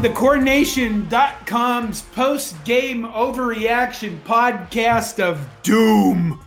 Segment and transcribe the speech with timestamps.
[0.00, 6.42] Welcome to Corn Nation.com's post game overreaction podcast of doom.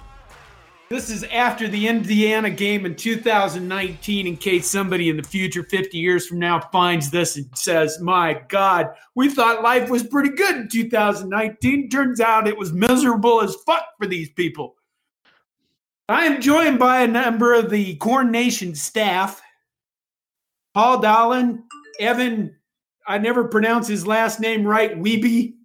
[0.89, 5.99] This is after the Indiana game in 2019, in case somebody in the future, 50
[5.99, 10.55] years from now, finds this and says, My God, we thought life was pretty good
[10.55, 11.91] in 2019.
[11.91, 14.73] Turns out it was miserable as fuck for these people.
[16.09, 19.43] I am joined by a number of the Corn Nation staff
[20.73, 21.65] Paul Dolan,
[21.99, 22.55] Evan,
[23.07, 25.55] I never pronounce his last name right, Weeby,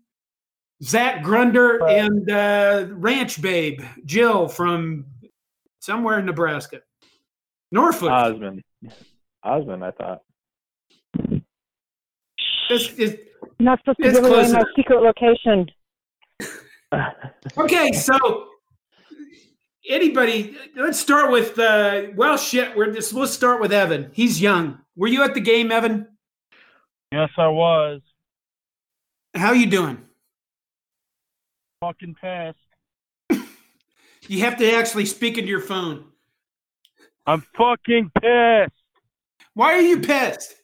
[0.83, 5.06] Zach Grunder, and uh, Ranch Babe, Jill from
[5.80, 6.80] somewhere in Nebraska.
[7.70, 8.11] Norfolk.
[8.11, 8.62] Osmond.
[9.42, 10.23] Osmond, I thought.
[12.69, 13.16] This is
[13.61, 15.70] Not supposed to It's give away my secret location.
[17.59, 17.92] okay.
[17.92, 18.48] So,
[19.89, 21.59] anybody, let's start with.
[21.59, 22.77] Uh, well, shit.
[22.77, 23.12] We're just.
[23.12, 24.11] We'll start with Evan.
[24.12, 24.78] He's young.
[24.97, 26.06] Were you at the game, Evan?
[27.12, 28.01] Yes, I was.
[29.34, 29.98] How you doing?
[31.81, 32.59] Fucking pissed.
[34.27, 36.05] You have to actually speak into your phone.
[37.27, 38.73] I'm fucking pissed
[39.55, 40.55] Why are you pissed?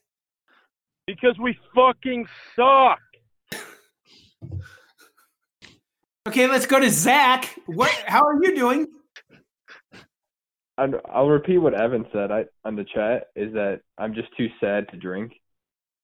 [1.06, 2.98] because we fucking suck.
[6.28, 7.58] Okay, let's go to Zach.
[7.66, 7.90] What?
[8.06, 8.86] How are you doing?
[10.76, 14.48] And I'll repeat what Evan said I, on the chat is that I'm just too
[14.60, 15.32] sad to drink,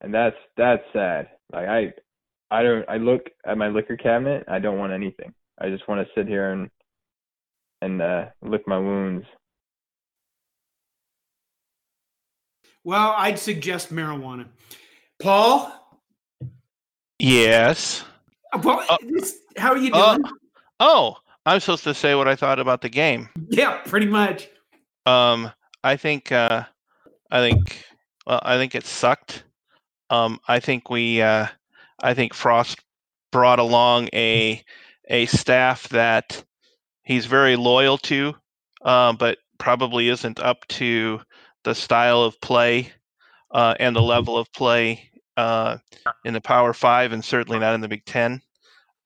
[0.00, 1.28] and that's that's sad.
[1.52, 1.92] Like I,
[2.50, 2.88] I don't.
[2.88, 4.44] I look at my liquor cabinet.
[4.48, 5.32] I don't want anything.
[5.60, 6.70] I just want to sit here and
[7.82, 9.26] and uh, lick my wounds.
[12.84, 14.46] Well, I'd suggest marijuana.
[15.22, 15.72] Paul.
[17.18, 18.04] Yes.
[18.52, 20.32] Uh, Well, Uh, this- how are you uh, doing?
[20.80, 23.28] Oh, I'm supposed to say what I thought about the game.
[23.50, 24.48] yeah, pretty much.
[25.06, 25.52] Um,
[25.84, 26.64] I think, uh,
[27.30, 27.84] I think,
[28.26, 29.44] well, I think it sucked.
[30.10, 31.46] Um, I think we, uh,
[32.02, 32.80] I think Frost
[33.32, 34.62] brought along a
[35.08, 36.44] a staff that
[37.02, 38.34] he's very loyal to,
[38.82, 41.20] uh, but probably isn't up to
[41.64, 42.92] the style of play
[43.52, 45.78] uh, and the level of play uh,
[46.24, 48.40] in the Power Five, and certainly not in the Big Ten.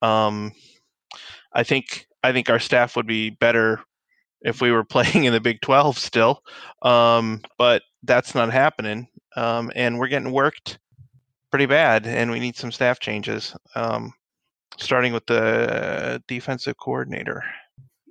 [0.02, 0.52] Um,
[1.52, 3.80] I think I think our staff would be better
[4.42, 6.42] if we were playing in the Big Twelve still,
[6.82, 10.78] um, but that's not happening, um, and we're getting worked
[11.54, 14.12] pretty bad, and we need some staff changes, um,
[14.76, 17.44] starting with the defensive coordinator.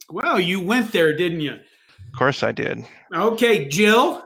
[0.09, 1.51] Well, you went there, didn't you?
[1.55, 2.85] Of course, I did.
[3.13, 4.23] Okay, Jill.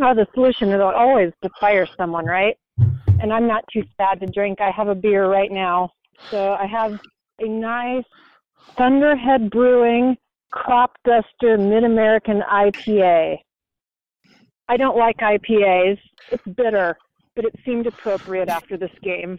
[0.00, 2.56] Oh, the solution is always to fire someone, right?
[3.20, 4.62] And I'm not too sad to drink.
[4.62, 5.90] I have a beer right now.
[6.30, 6.98] So I have
[7.40, 8.04] a nice
[8.78, 10.16] Thunderhead Brewing
[10.50, 13.36] Crop Duster Mid American IPA.
[14.70, 15.98] I don't like IPAs.
[16.30, 16.96] It's bitter,
[17.34, 19.38] but it seemed appropriate after this game.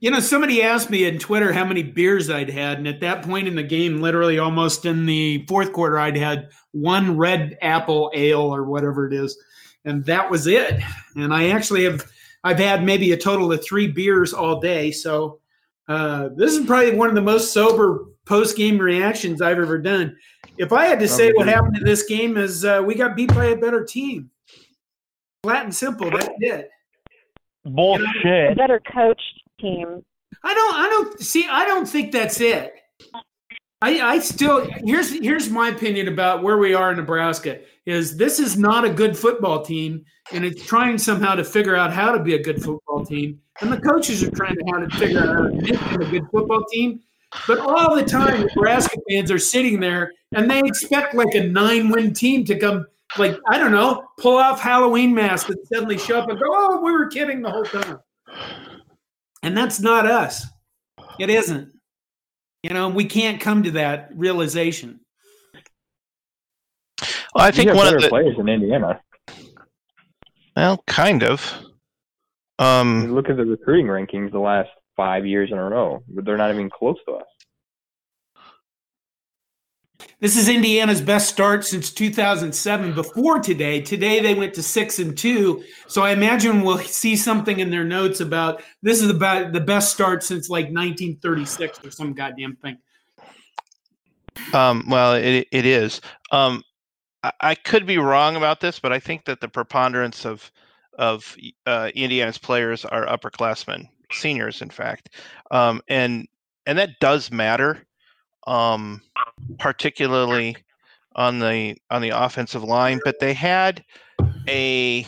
[0.00, 3.22] You know, somebody asked me in Twitter how many beers I'd had, and at that
[3.22, 8.10] point in the game, literally almost in the fourth quarter, I'd had one red apple
[8.12, 9.38] ale or whatever it is,
[9.84, 10.80] and that was it.
[11.14, 12.04] And I actually have
[12.42, 14.90] I've had maybe a total of three beers all day.
[14.90, 15.38] So
[15.88, 20.16] uh, this is probably one of the most sober post game reactions I've ever done.
[20.58, 23.32] If I had to say what happened in this game is uh, we got beat
[23.32, 24.31] by a better team.
[25.42, 26.08] Flat and simple.
[26.10, 26.70] That's it.
[27.64, 28.56] A Bullshit.
[28.56, 30.04] better coached team.
[30.44, 30.74] I don't.
[30.76, 31.46] I don't see.
[31.50, 32.74] I don't think that's it.
[33.82, 37.60] I, I still here's here's my opinion about where we are in Nebraska.
[37.86, 41.92] Is this is not a good football team, and it's trying somehow to figure out
[41.92, 44.90] how to be a good football team, and the coaches are trying to how to
[44.96, 47.00] figure out how to make a good football team.
[47.48, 52.12] But all the time, Nebraska fans are sitting there and they expect like a nine-win
[52.12, 52.86] team to come,
[53.18, 56.80] like I don't know, pull off Halloween masks and suddenly show up and go, "Oh,
[56.82, 57.98] we were kidding the whole time."
[59.42, 60.46] And that's not us.
[61.18, 61.72] It isn't.
[62.62, 65.00] You know, we can't come to that realization.
[67.34, 69.00] Well, I think have one of the players in Indiana.
[70.56, 71.52] well, kind of.
[72.58, 76.02] Um, look at the recruiting rankings the last five years in a row.
[76.08, 77.26] but They're not even close to us.
[80.20, 82.94] This is Indiana's best start since 2007.
[82.94, 85.64] Before today, today they went to six and two.
[85.88, 89.92] So I imagine we'll see something in their notes about this is about the best
[89.92, 92.78] start since like 1936 or some goddamn thing.
[94.52, 96.00] Um, well, it it is.
[96.30, 96.62] Um,
[97.22, 100.50] I, I could be wrong about this, but I think that the preponderance of
[100.98, 105.10] of uh, Indiana's players are upperclassmen, seniors, in fact,
[105.50, 106.28] um, and
[106.66, 107.86] and that does matter,
[108.46, 109.00] um,
[109.58, 110.56] particularly
[111.14, 113.00] on the on the offensive line.
[113.04, 113.84] But they had
[114.48, 115.06] a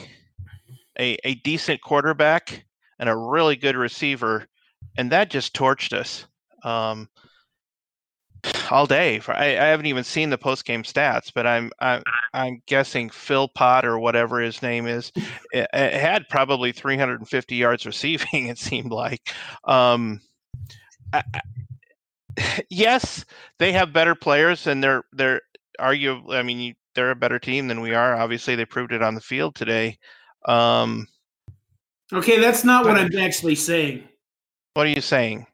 [0.99, 2.65] a, a decent quarterback
[2.99, 4.47] and a really good receiver,
[4.97, 6.27] and that just torched us
[6.63, 7.09] um,
[8.71, 9.21] all day.
[9.29, 12.03] I, I haven't even seen the post game stats, but I'm I'm
[12.33, 15.13] I'm guessing Phil Pot or whatever his name is
[15.53, 18.49] it, it had probably 350 yards receiving.
[18.55, 19.33] It seemed like.
[19.65, 20.21] Um,
[21.13, 21.23] I,
[22.71, 23.25] yes,
[23.59, 25.41] they have better players, and they're they're
[25.81, 26.37] arguably.
[26.37, 28.17] I mean, you, they're a better team than we are.
[28.17, 29.99] Obviously, they proved it on the field today.
[30.47, 31.07] Um,
[32.13, 34.05] okay, that's not what I'm actually saying.
[34.75, 35.47] What are you saying?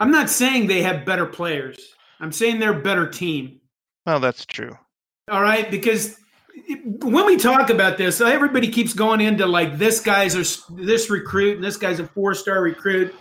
[0.00, 1.94] I'm not saying they have better players.
[2.20, 3.60] I'm saying they're a better team.
[4.06, 4.76] Well, that's true.
[5.30, 6.18] All right, because
[7.00, 11.56] when we talk about this, everybody keeps going into like this guy's a this recruit
[11.56, 13.14] and this guy's a four star recruit.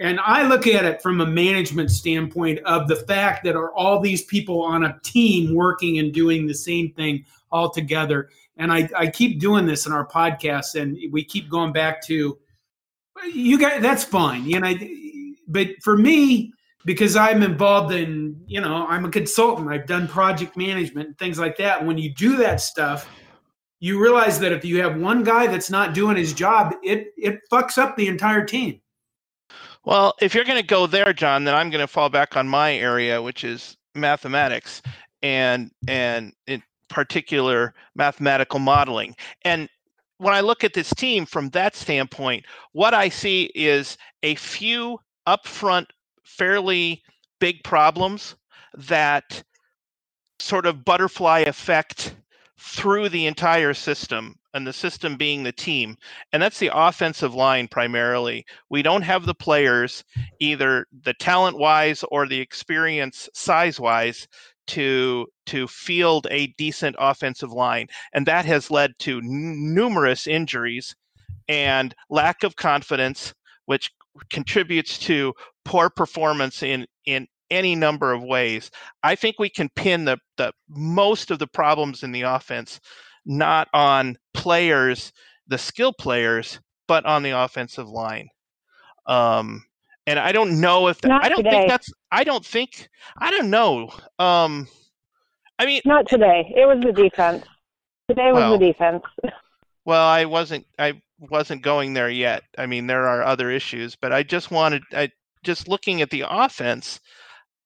[0.00, 4.00] And I look at it from a management standpoint of the fact that are all
[4.00, 8.30] these people on a team working and doing the same thing all together.
[8.56, 12.38] And I, I keep doing this in our podcast, and we keep going back to
[13.30, 13.82] you guys.
[13.82, 14.72] That's fine, you know.
[15.48, 16.52] But for me,
[16.86, 19.68] because I'm involved in, you know, I'm a consultant.
[19.68, 21.84] I've done project management and things like that.
[21.84, 23.08] When you do that stuff,
[23.80, 27.40] you realize that if you have one guy that's not doing his job, it it
[27.52, 28.80] fucks up the entire team.
[29.84, 32.48] Well, if you're going to go there, John, then I'm going to fall back on
[32.48, 34.82] my area, which is mathematics
[35.22, 39.14] and and in particular mathematical modeling.
[39.44, 39.68] And
[40.18, 44.98] when I look at this team from that standpoint, what I see is a few
[45.26, 45.86] upfront,
[46.24, 47.02] fairly
[47.38, 48.36] big problems
[48.76, 49.42] that
[50.38, 52.16] sort of butterfly effect
[52.58, 55.96] through the entire system and the system being the team
[56.32, 58.44] and that's the offensive line primarily.
[58.68, 60.04] We don't have the players
[60.40, 64.26] either the talent wise or the experience size wise
[64.68, 70.94] to to field a decent offensive line and that has led to n- numerous injuries
[71.48, 73.34] and lack of confidence
[73.66, 73.90] which
[74.30, 75.32] contributes to
[75.64, 78.70] poor performance in in any number of ways.
[79.02, 82.80] I think we can pin the the most of the problems in the offense
[83.26, 85.12] not on players,
[85.48, 88.28] the skill players, but on the offensive line.
[89.06, 89.64] Um,
[90.06, 91.50] and I don't know if that, I don't today.
[91.50, 92.88] think that's I don't think
[93.18, 93.90] I don't know.
[94.18, 94.66] Um,
[95.58, 96.52] I mean, not today.
[96.56, 97.44] It was the defense.
[98.08, 99.02] Today was well, the defense.
[99.84, 102.42] well, I wasn't I wasn't going there yet.
[102.56, 105.10] I mean, there are other issues, but I just wanted I
[105.44, 106.98] just looking at the offense.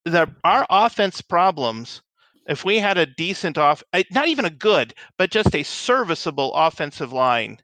[0.05, 2.03] The our offense problems
[2.47, 7.13] if we had a decent off, not even a good, but just a serviceable offensive
[7.13, 7.59] line,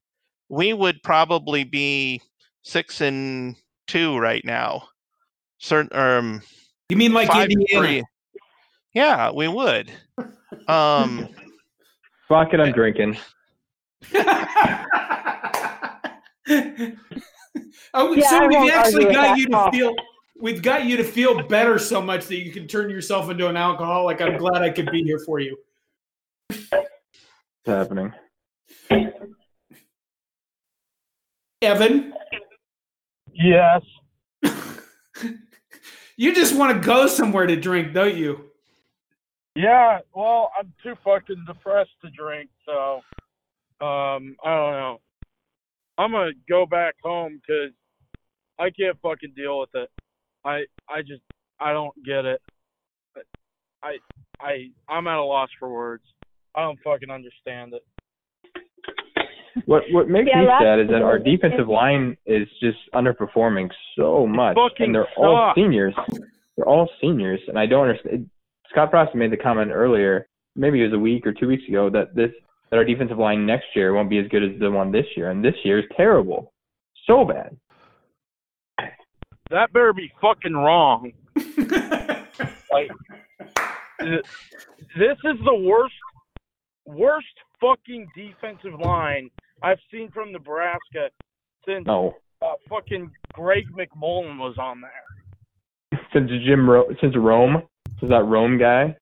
[0.49, 2.21] we would probably be
[2.63, 3.57] six and
[3.87, 4.89] two right now.
[5.59, 6.43] Certain, um,
[6.89, 7.87] you mean like Indiana?
[7.87, 8.05] Three.
[8.95, 9.93] Yeah, we would.
[10.67, 11.29] Um,
[12.29, 13.17] Fuck it, I'm drinking.
[14.15, 14.87] oh,
[18.15, 19.95] yeah, so we've actually got you to feel
[20.41, 23.57] we've got you to feel better so much that you can turn yourself into an
[23.57, 24.21] alcoholic.
[24.21, 25.57] I'm glad I could be here for you.
[26.49, 26.81] What's
[27.67, 28.13] happening?
[31.63, 32.15] Evan?
[33.33, 33.83] Yes.
[36.17, 38.47] you just want to go somewhere to drink, don't you?
[39.55, 43.01] Yeah, well, I'm too fucking depressed to drink, so
[43.85, 45.01] um, I don't know.
[45.99, 47.73] I'm gonna go back home because
[48.59, 49.91] I can't fucking deal with it.
[50.45, 51.23] I I just
[51.59, 52.41] I don't get it.
[53.83, 53.97] I
[54.41, 56.05] I I'm at a loss for words.
[56.55, 57.83] I don't fucking understand it.
[59.67, 64.27] What what makes yeah, me sad is that our defensive line is just underperforming so
[64.27, 65.95] much, and they're all seniors.
[66.57, 68.31] They're all seniors, and I don't understand.
[68.71, 71.91] Scott Frost made the comment earlier, maybe it was a week or two weeks ago,
[71.91, 72.31] that this
[72.71, 75.31] that our defensive line next year won't be as good as the one this year,
[75.31, 76.53] and this year is terrible,
[77.07, 77.57] so bad
[79.51, 81.13] that better be fucking wrong.
[81.37, 82.91] like,
[83.99, 85.95] this is the worst,
[86.87, 87.27] worst
[87.61, 89.31] fucking defensive line
[89.63, 91.11] I've seen from Nebraska
[91.67, 92.15] since oh.
[92.43, 96.01] uh, fucking Greg McMullen was on there.
[96.13, 97.63] Since Jim, Ro- since Rome,
[97.99, 98.97] since that Rome guy.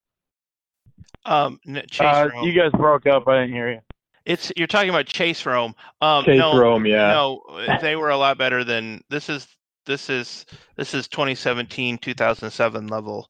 [1.24, 3.28] Um, Chase uh, You guys broke up.
[3.28, 3.80] I didn't hear you.
[4.24, 5.74] It's you're talking about Chase Rome.
[6.00, 7.12] Um, Chase no, Rome, yeah.
[7.12, 7.42] No,
[7.80, 9.46] they were a lot better than this is
[9.88, 13.28] this is this is 2017 2007 level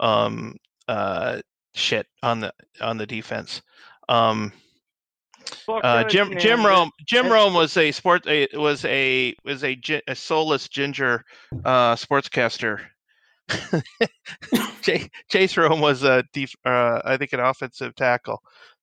[0.00, 0.56] um,
[0.88, 1.40] uh,
[1.72, 2.52] shit on the
[2.82, 3.62] on the defense.
[4.08, 4.52] Um,
[5.68, 10.14] uh, Jim Jim Rome Jim Rome was a sport a, was a was a, a
[10.14, 11.24] soulless ginger
[11.64, 12.80] uh, sportscaster.
[15.28, 18.40] Chase Rome was a def, uh, I think an offensive tackle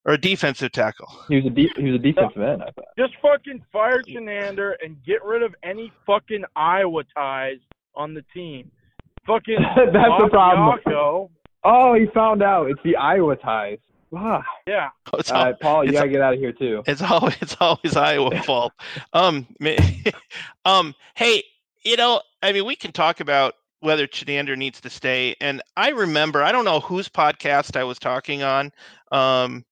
[0.07, 1.07] or a defensive tackle.
[1.27, 2.63] He was a de- he was a defensive end.
[2.63, 2.85] I thought.
[2.97, 7.57] Just fucking fire Chinander and get rid of any fucking Iowa ties
[7.95, 8.71] on the team.
[9.27, 10.79] Fucking That's the problem.
[10.85, 11.29] Masiako.
[11.63, 12.69] Oh, he found out.
[12.71, 13.79] It's the Iowa ties.
[14.15, 14.41] Ah.
[14.65, 14.87] Yeah.
[15.15, 16.81] It's, All al- Paul, you it's- gotta get out of here too.
[16.87, 18.71] it's always it's always Iowa fault.
[19.11, 19.45] Um,
[20.65, 21.43] um, hey,
[21.83, 25.35] you know, I mean, we can talk about whether Chinander needs to stay.
[25.39, 28.71] And I remember, I don't know whose podcast I was talking on,
[29.11, 29.65] um,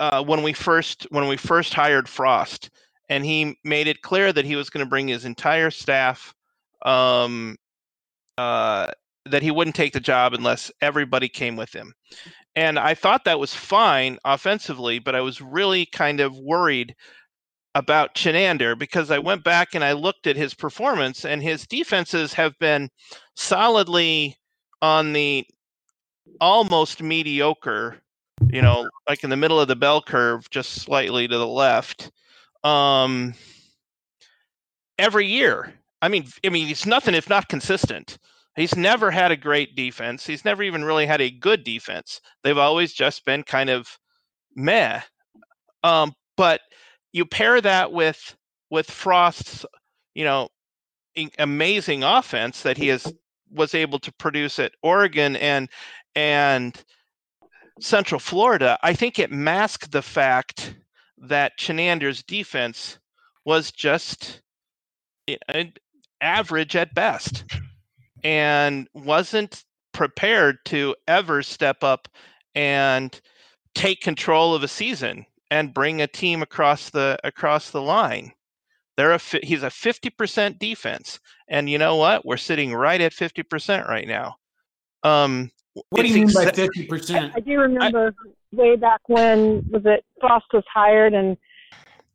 [0.00, 2.70] uh, when we first when we first hired Frost,
[3.08, 6.34] and he made it clear that he was going to bring his entire staff,
[6.84, 7.56] um,
[8.38, 8.90] uh,
[9.26, 11.94] that he wouldn't take the job unless everybody came with him.
[12.56, 16.94] And I thought that was fine offensively, but I was really kind of worried
[17.74, 22.32] about Chinander because I went back and I looked at his performance, and his defenses
[22.34, 22.90] have been
[23.34, 24.36] solidly
[24.80, 25.46] on the
[26.40, 27.98] almost mediocre,
[28.48, 32.10] you know, like in the middle of the bell curve, just slightly to the left.
[32.64, 33.34] Um,
[34.98, 35.72] every year.
[36.00, 38.18] I mean, I mean, he's nothing if not consistent.
[38.56, 40.26] He's never had a great defense.
[40.26, 42.20] He's never even really had a good defense.
[42.42, 43.88] They've always just been kind of
[44.54, 45.00] meh.
[45.82, 46.60] Um, but
[47.12, 48.36] you pair that with
[48.70, 49.66] with Frost's,
[50.14, 50.48] you know,
[51.14, 53.12] in- amazing offense that he has
[53.50, 55.68] was able to produce at Oregon and
[56.14, 56.82] and
[57.80, 58.78] Central Florida.
[58.82, 60.74] I think it masked the fact
[61.18, 62.98] that Chinander's defense
[63.44, 64.40] was just
[65.28, 65.74] i- an
[66.20, 67.44] average at best
[68.24, 72.08] and wasn't prepared to ever step up
[72.54, 73.20] and
[73.74, 78.32] take control of a season and bring a team across the across the line.
[78.96, 81.20] They're a he's a 50% defense.
[81.48, 82.24] And you know what?
[82.24, 84.36] We're sitting right at 50% right now.
[85.02, 85.50] Um
[85.90, 87.32] What do you mean by fifty percent?
[87.36, 88.14] I do remember
[88.52, 91.36] way back when was it Frost was hired and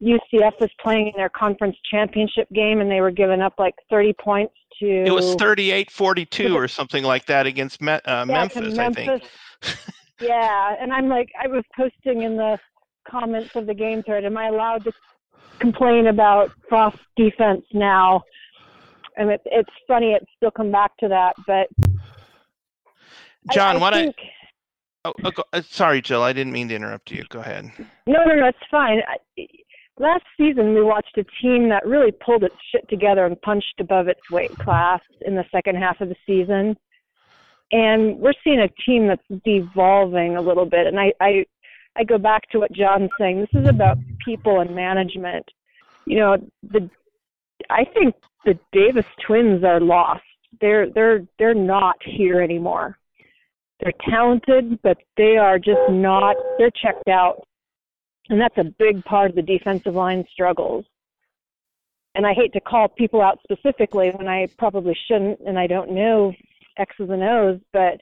[0.01, 4.13] UCF was playing in their conference championship game and they were giving up like 30
[4.13, 8.77] points to It was 38-42 or something like that against Me- uh, yeah, to Memphis,
[8.77, 9.07] I think.
[9.07, 9.29] Memphis.
[10.21, 12.59] yeah, and I'm like I was posting in the
[13.09, 14.91] comments of the game thread, am I allowed to
[15.59, 18.23] complain about Frost defense now?
[19.17, 21.67] And it, it's funny it's still come back to that, but
[23.51, 24.15] John, I what I think,
[25.05, 27.23] oh, oh, go- uh, sorry, Jill, I didn't mean to interrupt you.
[27.29, 27.71] Go ahead.
[28.05, 28.99] No, no, no, it's fine.
[29.07, 29.47] I,
[29.99, 34.07] last season, we watched a team that really pulled its shit together and punched above
[34.07, 36.77] its weight class in the second half of the season.
[37.71, 40.87] And we're seeing a team that's devolving a little bit.
[40.87, 41.45] And I, I,
[41.97, 43.39] I go back to what John's saying.
[43.39, 45.45] This is about people and management.
[46.05, 46.89] You know, the,
[47.69, 50.23] I think the Davis twins are lost.
[50.61, 52.97] They're, they're, they're not here anymore.
[53.79, 56.35] They're talented, but they are just not.
[56.57, 57.47] They're checked out
[58.29, 60.85] and that's a big part of the defensive line struggles.
[62.15, 65.91] And I hate to call people out specifically when I probably shouldn't, and I don't
[65.91, 66.33] know
[66.77, 68.01] X's and O's, but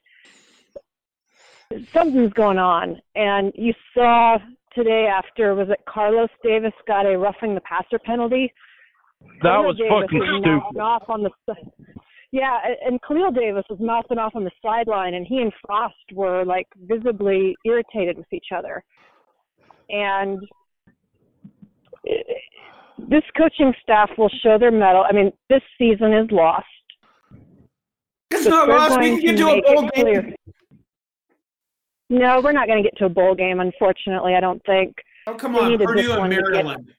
[1.94, 3.00] something's going on.
[3.16, 4.38] And you saw
[4.74, 8.52] today after was it Carlos Davis got a roughing the passer penalty?
[9.42, 10.82] That Khalil was Davis fucking was mouthing stupid.
[10.82, 11.32] Off on the,
[12.32, 16.44] yeah, and Khalil Davis was mouthing off on the sideline, and he and Frost were
[16.46, 18.84] like visibly irritated with each other.
[19.90, 20.40] And
[23.10, 25.06] this coaching staff will show their mettle.
[25.08, 26.66] I mean, this season is lost.
[28.32, 29.00] It's but not they're lost.
[29.00, 30.35] We can get to to a bowl game.
[32.08, 32.20] Clear.
[32.20, 34.36] No, we're not going to get to a bowl game, unfortunately.
[34.36, 34.96] I don't think.
[35.28, 36.92] Oh come on, needed Purdue this and one to get- Maryland.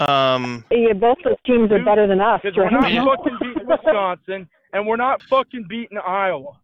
[0.00, 4.48] Um, Yeah, both those teams are better than us, Because we're not fucking beating Wisconsin,
[4.72, 6.58] and we're not fucking beating Iowa.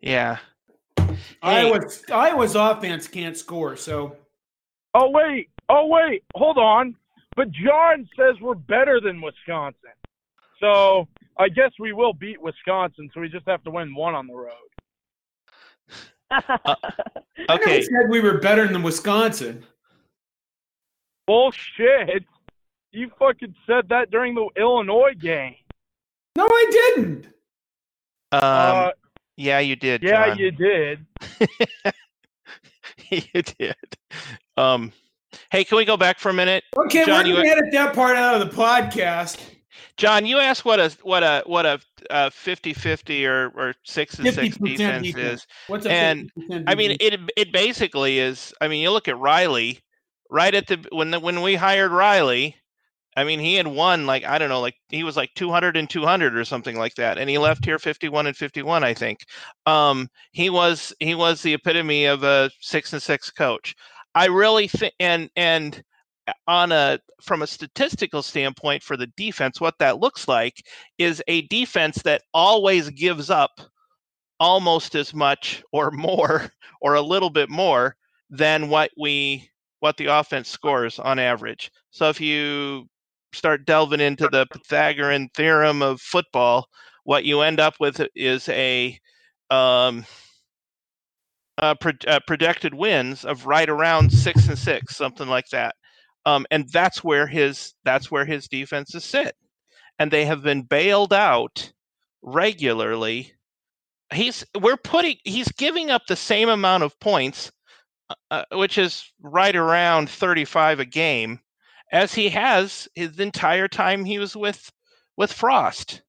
[0.00, 0.38] yeah.
[1.42, 4.16] Iowa's Iowa's offense can't score, so
[4.94, 6.94] Oh wait, oh wait, hold on.
[7.34, 9.90] But John says we're better than Wisconsin.
[10.60, 14.26] So I guess we will beat Wisconsin, so we just have to win one on
[14.26, 14.52] the road.
[16.30, 16.76] I
[17.48, 17.82] never Okay.
[17.82, 19.64] said we were better than Wisconsin.
[21.26, 22.24] Bullshit.
[22.92, 25.54] You fucking said that during the Illinois game.
[26.36, 27.26] No, I didn't.
[28.32, 28.90] Um, uh,
[29.36, 30.02] yeah, you did.
[30.02, 30.38] yeah, John.
[30.38, 31.06] you did.
[33.10, 33.76] you did.
[34.56, 34.92] Um,
[35.50, 36.64] hey, can we go back for a minute?
[36.76, 39.40] Okay, John, we're you- gonna edit that part out of the podcast.
[39.96, 44.32] John, you asked what a what a what a uh, 50-50 or or six and
[44.34, 45.42] six defense defense.
[45.42, 45.46] is.
[45.86, 46.30] And,
[46.66, 48.52] I mean, it it basically is.
[48.60, 49.80] I mean, you look at Riley,
[50.30, 52.56] right at the when the, when we hired Riley,
[53.16, 55.90] I mean, he had won like I don't know, like he was like 200 and
[55.90, 59.18] 200 or something like that, and he left here 51 and 51, I think.
[59.66, 63.74] Um, he was he was the epitome of a six and six coach.
[64.14, 65.82] I really think, and and
[66.46, 70.54] on a from a statistical standpoint for the defense, what that looks like
[70.98, 73.60] is a defense that always gives up
[74.40, 77.96] almost as much or more or a little bit more
[78.30, 79.48] than what we
[79.80, 81.70] what the offense scores on average.
[81.90, 82.86] So if you
[83.32, 86.66] start delving into the Pythagorean theorem of football,
[87.04, 88.98] what you end up with is a,
[89.50, 90.04] um,
[91.58, 95.74] pro- a projected wins of right around six and six, something like that.
[96.26, 99.36] Um, and that's where his that's where his defenses sit,
[99.98, 101.72] and they have been bailed out
[102.22, 103.32] regularly.
[104.12, 107.50] He's we're putting he's giving up the same amount of points,
[108.10, 111.40] uh, uh which is right around 35 a game,
[111.92, 114.70] as he has his entire time he was with
[115.16, 116.02] with Frost.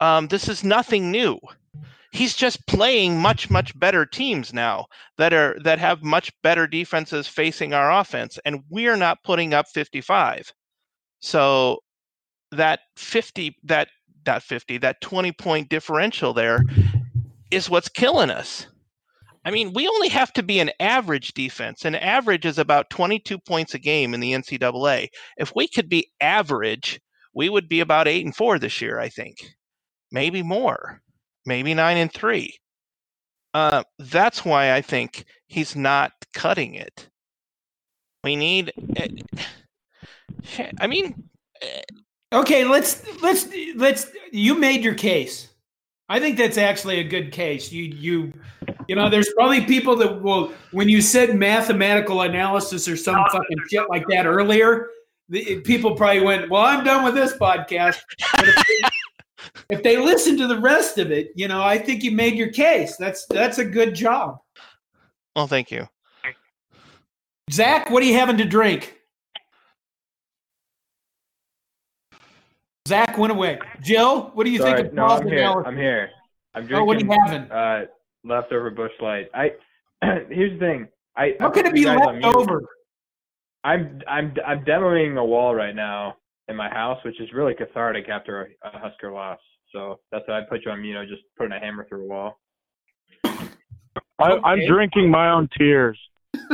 [0.00, 1.38] Um, this is nothing new.
[2.14, 4.86] He's just playing much much better teams now
[5.18, 9.66] that are that have much better defenses facing our offense, and we're not putting up
[9.74, 10.52] 55.
[11.18, 11.78] So
[12.52, 13.88] that 50 that
[14.26, 16.60] that 50 that 20 point differential there
[17.50, 18.68] is what's killing us.
[19.44, 21.84] I mean, we only have to be an average defense.
[21.84, 25.08] An average is about 22 points a game in the NCAA.
[25.36, 27.00] If we could be average,
[27.34, 29.34] we would be about eight and four this year, I think.
[30.12, 31.02] Maybe more.
[31.46, 32.58] Maybe nine and three.
[33.52, 37.08] Uh, that's why I think he's not cutting it.
[38.22, 38.72] We need.
[40.58, 41.30] Eh, I mean.
[41.62, 41.80] Eh,
[42.32, 44.10] okay, let's let's let's.
[44.30, 45.48] You made your case.
[46.08, 47.72] I think that's actually a good case.
[47.72, 48.32] You you
[48.88, 53.58] you know, there's probably people that will when you said mathematical analysis or some fucking
[53.70, 54.90] shit like that earlier,
[55.28, 58.88] the, people probably went, "Well, I'm done with this podcast." If they,
[59.70, 62.50] if they listen to the rest of it, you know, I think you made your
[62.50, 62.96] case.
[62.96, 64.38] That's that's a good job.
[65.36, 65.88] Well, thank you.
[67.50, 68.98] Zach, what are you having to drink?
[72.88, 73.58] Zach went away.
[73.82, 75.62] Jill, what do you Sorry, think of no, I'm here.
[75.66, 76.10] I'm here.
[76.54, 76.82] I'm drinking.
[76.82, 77.50] Oh, what are you having?
[77.50, 77.86] Uh,
[78.24, 79.28] leftover Busch Light.
[79.34, 79.52] I
[80.30, 80.88] here's the thing.
[81.16, 82.62] I how can it be leftover?
[83.62, 86.16] I'm I'm I'm demoing a wall right now
[86.48, 89.38] in my house, which is really cathartic after a, a Husker loss.
[89.72, 92.06] So that's why I put you on, you know, just putting a hammer through a
[92.06, 92.40] wall.
[93.24, 94.40] I, okay.
[94.44, 95.98] I'm drinking my own tears.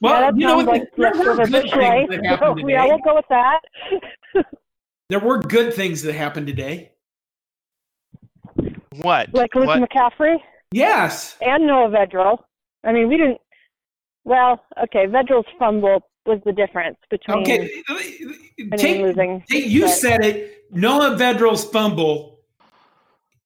[0.00, 0.66] Well, yeah, you know what?
[0.66, 2.72] Like there, there were good things that happened today.
[2.72, 3.60] Yeah, we'll go with that.
[5.08, 6.92] there were good things that happened today.
[9.00, 9.32] What?
[9.32, 9.80] Like Luke what?
[9.80, 10.36] McCaffrey?
[10.72, 11.36] Yes.
[11.40, 12.38] And Noah Vedral.
[12.84, 13.40] I mean, we didn't.
[14.24, 17.82] Well, okay, Vedral's fumble was the difference between okay.
[18.76, 19.42] Take, losing.
[19.48, 19.90] Take, you but.
[19.90, 20.64] said it.
[20.70, 22.36] Noah Vedral's fumble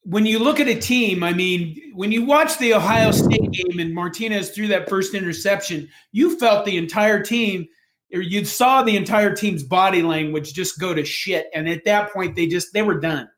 [0.05, 3.79] when you look at a team, I mean, when you watch the Ohio State game
[3.79, 7.69] and Martinez threw that first interception, you felt the entire team,
[8.13, 11.47] or you saw the entire team's body language just go to shit.
[11.55, 13.29] And at that point, they just they were done.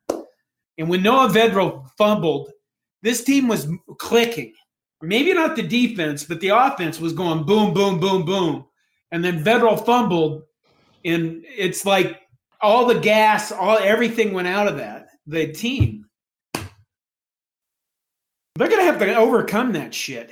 [0.78, 2.50] And when Noah Vedral fumbled,
[3.02, 4.54] this team was clicking.
[5.02, 8.66] Maybe not the defense, but the offense was going boom, boom, boom, boom.
[9.12, 10.42] And then Vedral fumbled,
[11.04, 12.22] and it's like
[12.60, 16.06] all the gas, all everything went out of that the team.
[18.54, 20.30] They're to have to overcome that shit.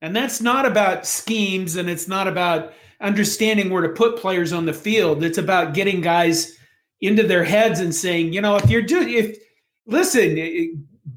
[0.00, 4.66] And that's not about schemes and it's not about understanding where to put players on
[4.66, 5.22] the field.
[5.24, 6.56] It's about getting guys
[7.00, 9.38] into their heads and saying, you know, if you're doing, if,
[9.86, 10.66] listen, eh, eh,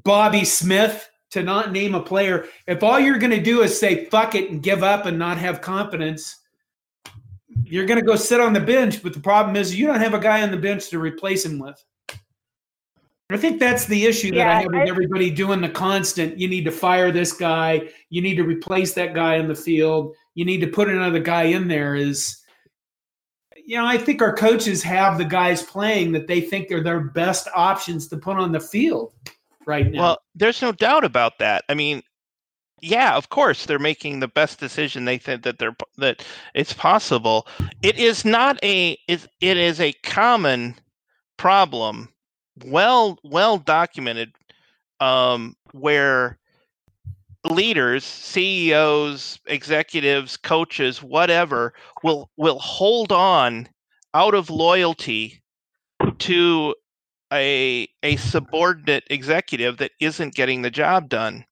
[0.04, 4.04] Bobby Smith, to not name a player, if all you're going to do is say
[4.06, 6.36] fuck it and give up and not have confidence,
[7.64, 9.02] you're going to go sit on the bench.
[9.02, 11.58] But the problem is you don't have a guy on the bench to replace him
[11.58, 11.82] with.
[13.28, 16.38] I think that's the issue that yeah, I have with I, everybody doing the constant.
[16.38, 17.88] You need to fire this guy.
[18.08, 20.14] You need to replace that guy in the field.
[20.34, 21.96] You need to put another guy in there.
[21.96, 22.40] Is
[23.66, 27.00] you know, I think our coaches have the guys playing that they think are their
[27.00, 29.12] best options to put on the field
[29.66, 30.00] right now.
[30.00, 31.64] Well, there's no doubt about that.
[31.68, 32.02] I mean,
[32.80, 37.46] yeah, of course they're making the best decision they think that they're that it's possible.
[37.82, 40.76] It is not a it, it is a common
[41.36, 42.08] problem
[42.64, 44.32] well well documented
[45.00, 46.38] um, where
[47.44, 53.68] leaders, CEOs, executives, coaches, whatever, will will hold on
[54.14, 55.42] out of loyalty
[56.18, 56.74] to
[57.32, 61.44] a a subordinate executive that isn't getting the job done.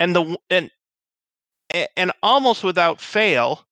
[0.00, 0.70] And the and
[1.96, 3.66] and almost without fail,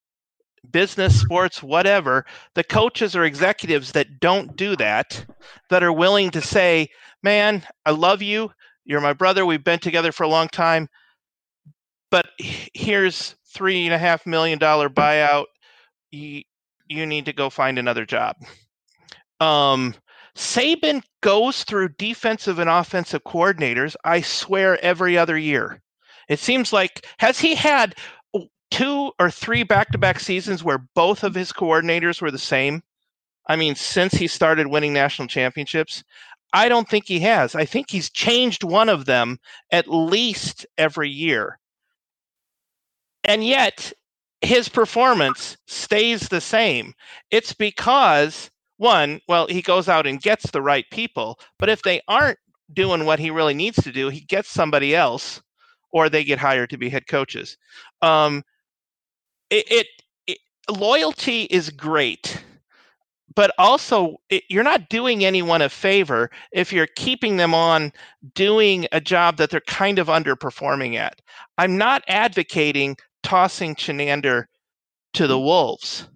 [0.70, 5.24] business, sports, whatever, the coaches or executives that don't do that,
[5.70, 6.88] that are willing to say,
[7.22, 8.50] man, I love you.
[8.84, 9.46] You're my brother.
[9.46, 10.88] We've been together for a long time.
[12.10, 15.46] But here's three and a half million dollar buyout.
[16.10, 16.42] You,
[16.88, 18.36] you need to go find another job.
[19.40, 19.94] Um,
[20.36, 25.82] Saban goes through defensive and offensive coordinators, I swear, every other year.
[26.28, 27.94] It seems like, has he had
[28.70, 32.82] two or three back to back seasons where both of his coordinators were the same?
[33.48, 36.02] I mean, since he started winning national championships,
[36.52, 37.54] I don't think he has.
[37.54, 39.38] I think he's changed one of them
[39.70, 41.58] at least every year.
[43.24, 43.92] And yet,
[44.40, 46.94] his performance stays the same.
[47.30, 52.00] It's because, one, well, he goes out and gets the right people, but if they
[52.08, 52.38] aren't
[52.72, 55.40] doing what he really needs to do, he gets somebody else
[55.96, 57.56] or they get hired to be head coaches.
[58.02, 58.42] Um,
[59.48, 59.86] it, it,
[60.26, 62.44] it loyalty is great
[63.34, 67.92] but also it, you're not doing anyone a favor if you're keeping them on
[68.34, 71.20] doing a job that they're kind of underperforming at.
[71.58, 74.44] I'm not advocating tossing Chinander
[75.14, 76.08] to the wolves.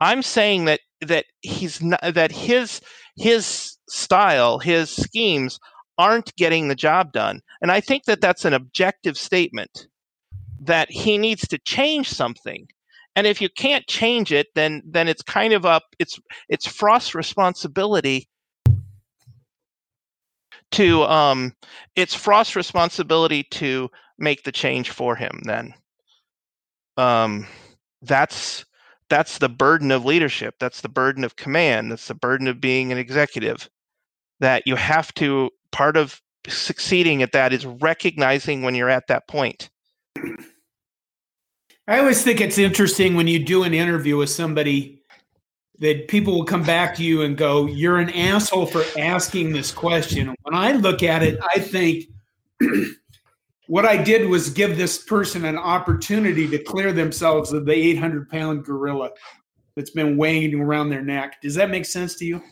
[0.00, 2.80] I'm saying that that he's not, that his
[3.16, 5.58] his style, his schemes
[5.98, 7.40] aren't getting the job done.
[7.60, 9.86] And I think that that's an objective statement
[10.60, 12.66] that he needs to change something.
[13.14, 17.14] And if you can't change it then then it's kind of up it's it's frost's
[17.14, 18.28] responsibility
[20.72, 21.54] to um
[21.94, 25.72] it's frost's responsibility to make the change for him then.
[26.96, 27.46] Um
[28.02, 28.64] that's
[29.08, 30.56] that's the burden of leadership.
[30.58, 31.92] That's the burden of command.
[31.92, 33.68] That's the burden of being an executive
[34.40, 39.26] that you have to part of succeeding at that is recognizing when you're at that
[39.26, 39.68] point
[41.88, 45.02] I always think it's interesting when you do an interview with somebody
[45.78, 49.70] that people will come back to you and go, You're an asshole for asking this
[49.70, 50.34] question.
[50.42, 52.06] When I look at it, I think
[53.68, 58.30] what I did was give this person an opportunity to clear themselves of the 800
[58.30, 59.10] pound gorilla
[59.76, 61.40] that's been weighing around their neck.
[61.40, 62.42] Does that make sense to you?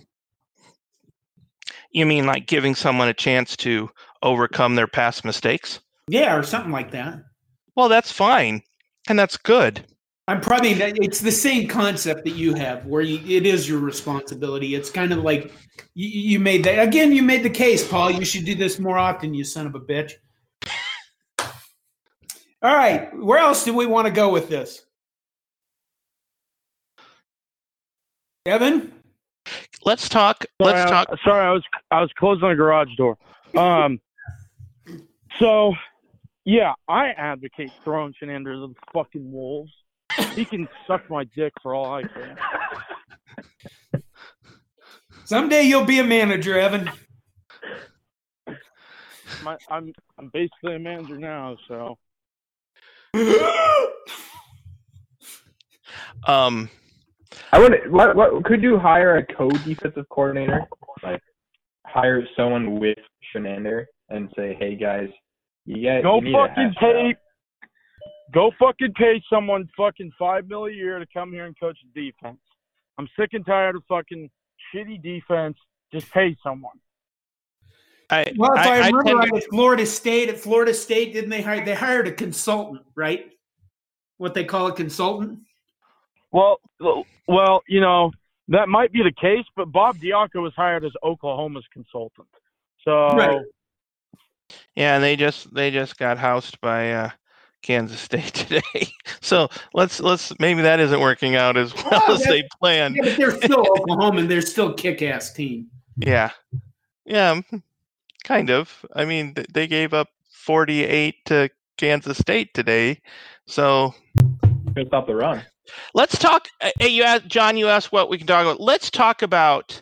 [1.95, 3.89] You mean like giving someone a chance to
[4.23, 5.81] overcome their past mistakes?
[6.09, 7.23] Yeah, or something like that.
[7.77, 8.63] Well, that's fine
[9.09, 9.87] and that's good.
[10.27, 14.75] I'm probably it's the same concept that you have, where you, it is your responsibility.
[14.75, 15.53] It's kind of like
[15.95, 17.13] you, you made that again.
[17.13, 18.11] You made the case, Paul.
[18.11, 19.35] You should do this more often.
[19.35, 20.13] You son of a bitch.
[22.63, 24.87] All right, where else do we want to go with this?
[28.47, 28.94] Evan,
[29.85, 30.45] let's talk.
[30.61, 31.19] Sorry, let's I, talk.
[31.25, 33.17] Sorry, I was I was closing the garage door.
[33.57, 34.01] Um,
[35.39, 35.75] so
[36.45, 39.73] yeah, I advocate throwing Chinander to the fucking wolves.
[40.35, 42.37] He can suck my dick for all I care.
[45.25, 46.91] Someday you'll be a manager, Evan.
[49.43, 51.99] My, I'm I'm basically a manager now, so.
[56.27, 56.69] um,
[57.55, 57.89] I would.
[57.89, 60.67] What, what could you hire a co-defensive coordinator?
[61.05, 61.23] Like
[61.87, 62.99] hire someone with
[63.33, 65.09] Chinander and say, "Hey guys,
[65.65, 67.15] you got go you fucking pay.
[68.33, 72.41] Go fucking pay someone fucking five mil a year to come here and coach defense.
[72.99, 74.29] I'm sick and tired of fucking
[74.75, 75.57] shitty defense.
[75.93, 76.81] Just pay someone.
[78.11, 81.31] I, well, if I, I remember I right, at Florida State, at Florida State, didn't
[81.31, 81.65] they hire?
[81.65, 83.27] They hired a consultant, right?
[84.17, 85.39] What they call a consultant.
[86.35, 86.59] Well,
[87.29, 88.11] well, you know
[88.49, 92.27] that might be the case, but Bob Diaco was hired as Oklahoma's consultant.
[92.85, 93.41] So right.
[94.75, 97.11] Yeah, and they just they just got housed by uh,
[97.63, 98.89] Kansas State today.
[99.21, 102.97] so let's let's maybe that isn't working out as well well as they planned.
[102.97, 105.69] Yeah, but they're still Oklahoma and they're still kick-ass team.
[105.97, 106.31] Yeah,
[107.05, 107.41] yeah,
[108.25, 108.85] kind of.
[108.93, 113.01] I mean, they gave up 48 to Kansas State today,
[113.47, 113.95] so
[114.75, 115.43] Could stop the run.
[115.95, 116.49] Let's talk.
[116.61, 117.57] Uh, hey, you asked John.
[117.57, 118.61] You asked what we can talk about.
[118.61, 119.81] Let's talk about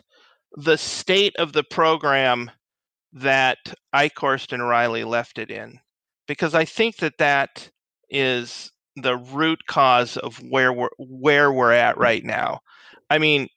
[0.55, 2.51] the state of the program
[3.13, 3.57] that
[3.93, 5.79] Eichorst and Riley left it in,
[6.27, 7.69] because I think that that
[8.09, 12.59] is the root cause of where we're where we're at right now.
[13.09, 13.47] I mean,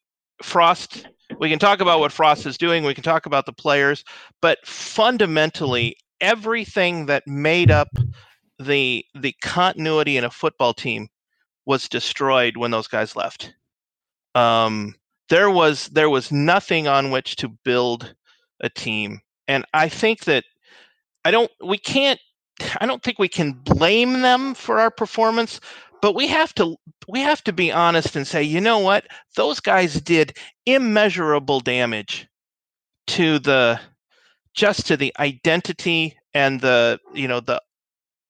[0.42, 1.06] Frost.
[1.40, 2.84] We can talk about what Frost is doing.
[2.84, 4.04] We can talk about the players,
[4.40, 7.88] but fundamentally, everything that made up
[8.58, 11.08] the the continuity in a football team
[11.66, 13.54] was destroyed when those guys left.
[14.34, 14.94] Um,
[15.28, 18.14] there was there was nothing on which to build
[18.60, 20.44] a team and I think that
[21.24, 22.20] I don't we can't
[22.80, 25.60] I don't think we can blame them for our performance,
[26.00, 26.76] but we have to
[27.08, 29.06] we have to be honest and say, you know what?
[29.36, 32.26] Those guys did immeasurable damage
[33.08, 33.80] to the
[34.54, 37.60] just to the identity and the you know the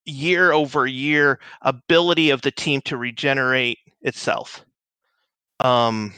[0.06, 4.64] year over year ability of the team to regenerate itself.
[5.60, 6.12] Um,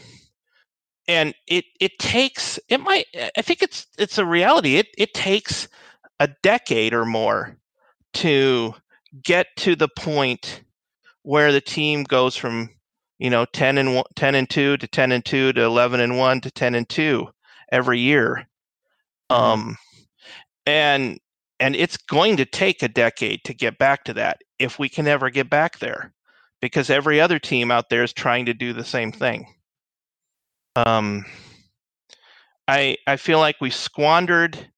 [1.09, 4.77] and it it takes it might I think it's it's a reality.
[4.77, 5.69] It it takes
[6.21, 7.57] a decade or more
[8.15, 8.75] to
[9.23, 10.63] get to the point
[11.23, 12.71] where the team goes from
[13.19, 16.19] you know 10 and 1, 10 and 2 to 10 and 2 to 11 and
[16.19, 17.29] 1 to 10 and 2
[17.73, 18.47] every year
[19.31, 19.61] Mm-hmm.
[19.63, 19.77] um
[20.67, 21.19] and
[21.61, 25.07] and it's going to take a decade to get back to that if we can
[25.07, 26.13] ever get back there
[26.61, 29.47] because every other team out there is trying to do the same thing
[30.77, 31.25] um
[32.67, 34.71] i i feel like we squandered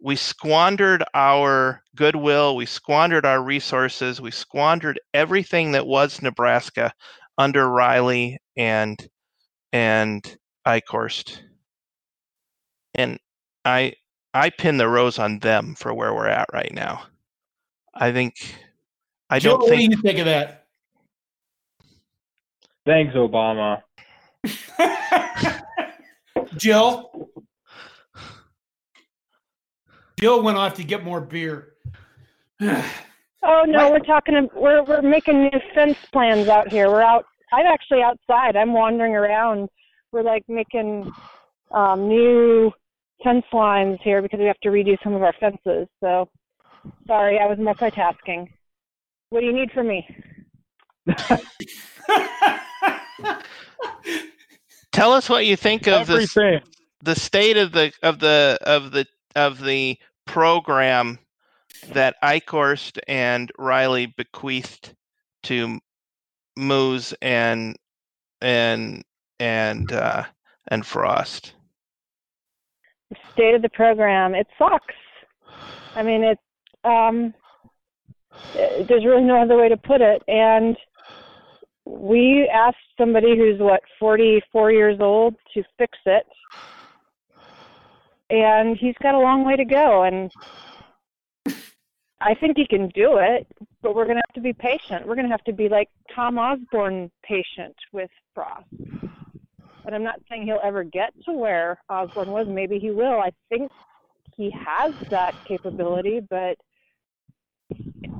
[0.00, 6.92] we squandered our goodwill we squandered our resources we squandered everything that was nebraska
[7.36, 9.08] under riley and
[9.72, 11.38] and Eichorst.
[12.94, 13.18] and
[13.64, 13.92] i
[14.34, 17.02] i pin the rose on them for where we're at right now
[17.94, 18.56] i think
[19.30, 20.58] i Joe, don't what think do you think of that?
[22.88, 23.82] Thanks, Obama.
[26.56, 27.28] Jill.
[30.18, 31.74] Jill went off to get more beer.
[33.44, 34.50] Oh no, we're talking.
[34.52, 36.88] We're we're making new fence plans out here.
[36.88, 37.24] We're out.
[37.52, 38.56] I'm actually outside.
[38.56, 39.68] I'm wandering around.
[40.10, 41.10] We're like making
[41.70, 42.72] um, new
[43.22, 45.88] fence lines here because we have to redo some of our fences.
[46.00, 46.28] So
[47.06, 48.48] sorry, I was multitasking.
[49.30, 50.06] What do you need from me?
[54.92, 56.60] tell us what you think of this Everything.
[57.02, 61.18] the state of the of the of the of the program
[61.92, 64.94] that Eichorst and Riley bequeathed
[65.44, 65.78] to
[66.56, 67.76] Moos and
[68.40, 69.04] and
[69.38, 70.24] and uh,
[70.68, 71.54] and Frost.
[73.38, 74.34] State of the program.
[74.34, 74.94] It sucks.
[75.94, 76.38] I mean, it.
[76.84, 77.34] Um,
[78.54, 80.22] there's really no other way to put it.
[80.28, 80.76] And
[81.84, 86.26] we asked somebody who's what 44 years old to fix it,
[88.30, 90.02] and he's got a long way to go.
[90.02, 90.30] And
[92.20, 93.46] I think he can do it,
[93.82, 95.06] but we're gonna have to be patient.
[95.06, 98.66] We're gonna have to be like Tom Osborne patient with Frost.
[99.84, 102.46] But I'm not saying he'll ever get to where Osborne was.
[102.48, 103.20] Maybe he will.
[103.20, 103.70] I think
[104.36, 106.56] he has that capability, but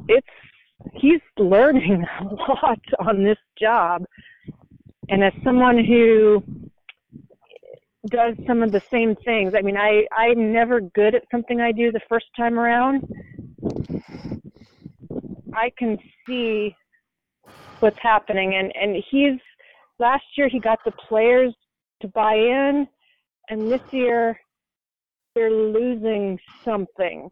[0.08, 0.26] it's
[0.94, 4.04] he's learning a lot on this job.
[5.08, 6.42] And as someone who
[8.10, 11.72] does some of the same things, I mean, I I'm never good at something I
[11.72, 13.06] do the first time around.
[15.54, 16.74] I can see
[17.80, 19.40] what's happening, and and he's
[19.98, 21.54] last year he got the players
[22.00, 22.86] to buy in,
[23.48, 24.38] and this year
[25.34, 27.30] they're losing something.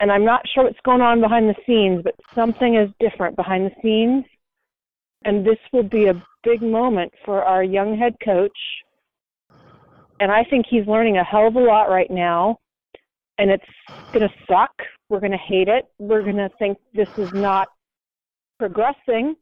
[0.00, 3.66] And I'm not sure what's going on behind the scenes, but something is different behind
[3.66, 4.24] the scenes.
[5.24, 8.56] And this will be a big moment for our young head coach.
[10.20, 12.58] And I think he's learning a hell of a lot right now.
[13.38, 13.64] And it's
[14.12, 14.70] going to suck.
[15.08, 15.86] We're going to hate it.
[15.98, 17.68] We're going to think this is not
[18.58, 19.34] progressing.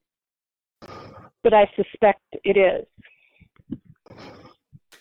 [1.46, 3.78] But I suspect it is.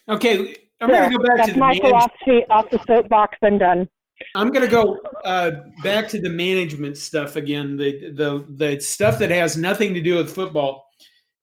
[0.08, 3.60] Okay, I'm going to go back to the my manage- philosophy off the soapbox and
[3.60, 3.90] done.
[4.36, 7.78] I'm going to go uh, back to the management stuff again.
[7.78, 10.88] The the the stuff that has nothing to do with football.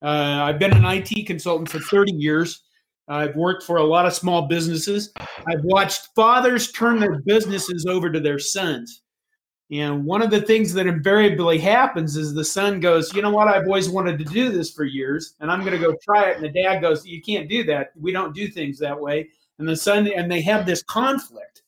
[0.05, 2.63] Uh, I've been an IT consultant for 30 years.
[3.09, 5.13] I've worked for a lot of small businesses.
[5.19, 9.02] I've watched fathers turn their businesses over to their sons.
[9.73, 13.49] And one of the things that invariably happens is the son goes, You know what?
[13.49, 16.37] I've always wanted to do this for years, and I'm going to go try it.
[16.37, 17.93] And the dad goes, You can't do that.
[17.99, 19.31] We don't do things that way.
[19.59, 21.63] And the son, and they have this conflict.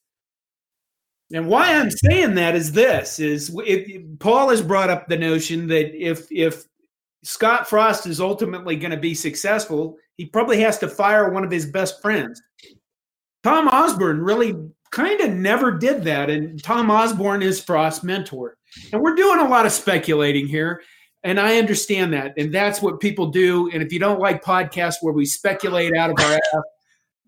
[1.32, 5.66] And why I'm saying that is this: is it, Paul has brought up the notion
[5.68, 6.66] that if if
[7.22, 11.50] Scott Frost is ultimately going to be successful, he probably has to fire one of
[11.50, 12.42] his best friends.
[13.42, 14.54] Tom Osborne really
[14.94, 18.57] kind of never did that, and Tom Osborne is Frost's mentor.
[18.92, 20.83] And we're doing a lot of speculating here,
[21.24, 23.70] and I understand that, and that's what people do.
[23.72, 26.62] And if you don't like podcasts where we speculate out of our ass,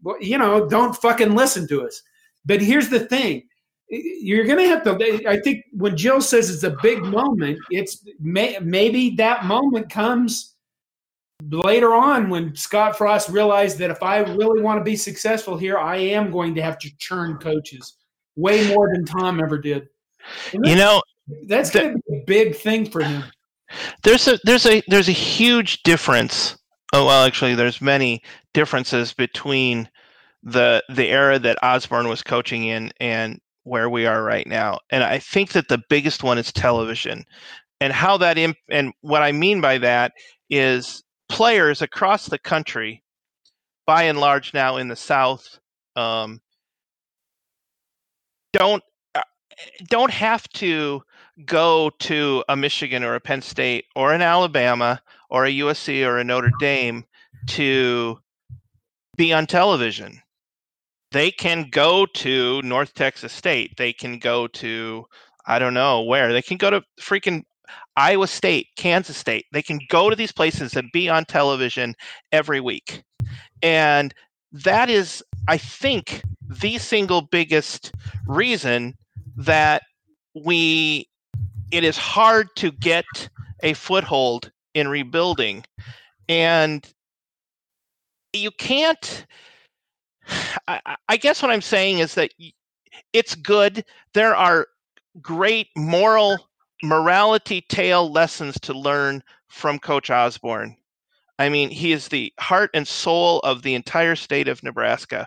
[0.02, 2.00] well, you know, don't fucking listen to us.
[2.44, 3.42] But here's the thing
[3.88, 8.04] you're going to have to i think when jill says it's a big moment it's
[8.18, 10.55] may, maybe that moment comes
[11.42, 15.78] later on when scott frost realized that if i really want to be successful here
[15.78, 17.96] i am going to have to churn coaches
[18.36, 19.88] way more than tom ever did
[20.52, 21.02] You know,
[21.46, 23.22] that's going to be a big thing for him
[24.02, 26.56] There's a there's a there's a huge difference.
[26.92, 28.22] Oh well, actually, there's many
[28.54, 29.88] differences between
[30.42, 34.78] the the era that Osborne was coaching in and where we are right now.
[34.90, 37.24] And I think that the biggest one is television,
[37.80, 40.12] and how that imp- and what I mean by that
[40.48, 43.02] is players across the country,
[43.86, 45.58] by and large now in the South,
[45.94, 46.40] um,
[48.52, 48.82] don't
[49.14, 49.22] uh,
[49.88, 51.02] don't have to
[51.44, 56.18] go to a Michigan or a Penn State or an Alabama or a USC or
[56.18, 57.04] a Notre Dame
[57.48, 58.18] to
[59.16, 60.20] be on television.
[61.12, 63.76] They can go to North Texas State.
[63.76, 65.06] They can go to
[65.46, 66.32] I don't know where.
[66.32, 67.44] They can go to freaking
[67.96, 69.46] Iowa State, Kansas State.
[69.52, 71.94] They can go to these places and be on television
[72.32, 73.02] every week.
[73.62, 74.14] And
[74.52, 77.92] that is, I think, the single biggest
[78.26, 78.94] reason
[79.36, 79.82] that
[80.34, 81.08] we
[81.70, 83.04] it is hard to get
[83.62, 85.64] a foothold in rebuilding
[86.28, 86.92] and
[88.32, 89.26] you can't
[90.68, 92.30] I, I, guess what i'm saying is that
[93.12, 94.66] it's good there are
[95.22, 96.48] great moral
[96.82, 100.76] morality tale lessons to learn from coach osborne
[101.38, 105.26] i mean he is the heart and soul of the entire state of nebraska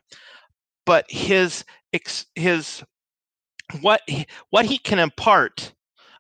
[0.86, 1.64] but his
[2.36, 2.84] his
[3.82, 5.74] what he, what he can impart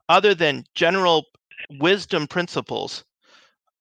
[0.08, 1.26] other than general
[1.80, 3.04] wisdom principles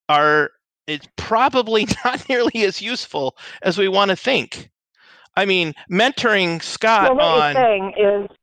[0.08, 0.50] are
[0.86, 4.70] it's probably not nearly as useful as we want to think.
[5.36, 7.54] I mean, mentoring Scott well, what on.
[7.54, 8.36] you're saying is,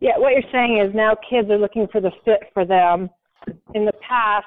[0.00, 3.10] yeah, what you're saying is now kids are looking for the fit for them.
[3.74, 4.46] In the past,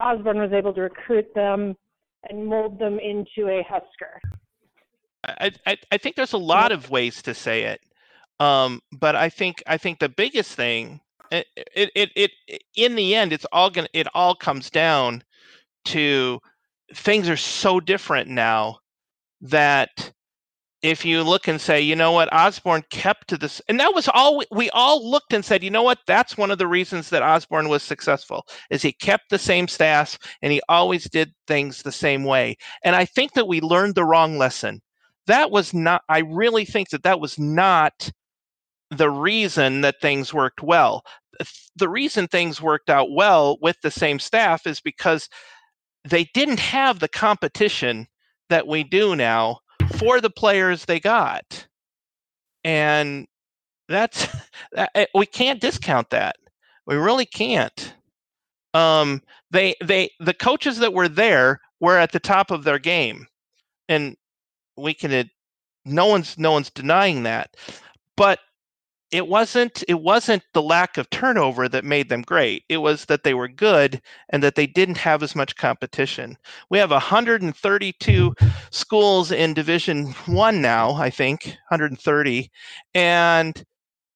[0.00, 1.76] Osborne was able to recruit them
[2.28, 4.20] and mold them into a Husker.
[5.24, 7.80] I, I, I think there's a lot of ways to say it,
[8.40, 13.14] um, but I think I think the biggest thing it, it, it, it in the
[13.14, 15.22] end it's all gonna it all comes down
[15.86, 16.40] to
[16.94, 18.78] things are so different now
[19.40, 20.12] that
[20.84, 24.06] if you look and say, you know what, Osborne kept to this, and that was
[24.12, 27.08] all we, we, all looked and said, you know what, that's one of the reasons
[27.08, 31.80] that Osborne was successful is he kept the same staff and he always did things
[31.80, 32.54] the same way.
[32.84, 34.82] And I think that we learned the wrong lesson.
[35.26, 36.02] That was not.
[36.10, 38.10] I really think that that was not
[38.90, 41.02] the reason that things worked well.
[41.76, 45.30] The reason things worked out well with the same staff is because
[46.04, 48.06] they didn't have the competition
[48.50, 51.66] that we do now for the players they got.
[52.64, 53.26] And
[53.88, 54.28] that's
[54.76, 56.36] eh, we can't discount that.
[56.86, 57.94] We really can't.
[58.74, 63.26] Um, they they the coaches that were there were at the top of their game,
[63.88, 64.16] and
[64.76, 65.30] we can.
[65.84, 67.54] No one's no one's denying that,
[68.16, 68.40] but
[69.14, 72.64] it wasn't it wasn't the lack of turnover that made them great.
[72.68, 76.36] It was that they were good and that they didn't have as much competition.
[76.68, 78.34] We have 132
[78.72, 82.50] schools in division 1 now i think 130
[82.94, 83.64] and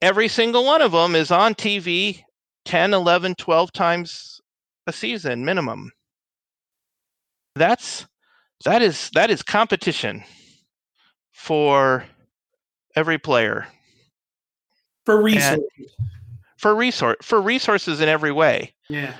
[0.02, 2.20] every single one of them is on tv
[2.64, 4.40] 10 11 12 times
[4.88, 5.92] a season minimum.
[7.54, 8.06] That's
[8.64, 10.24] that is that is competition
[11.32, 12.04] for
[12.96, 13.68] every player
[15.08, 15.96] for resources.
[16.58, 18.74] for resource for resources in every way.
[18.90, 19.14] Yeah.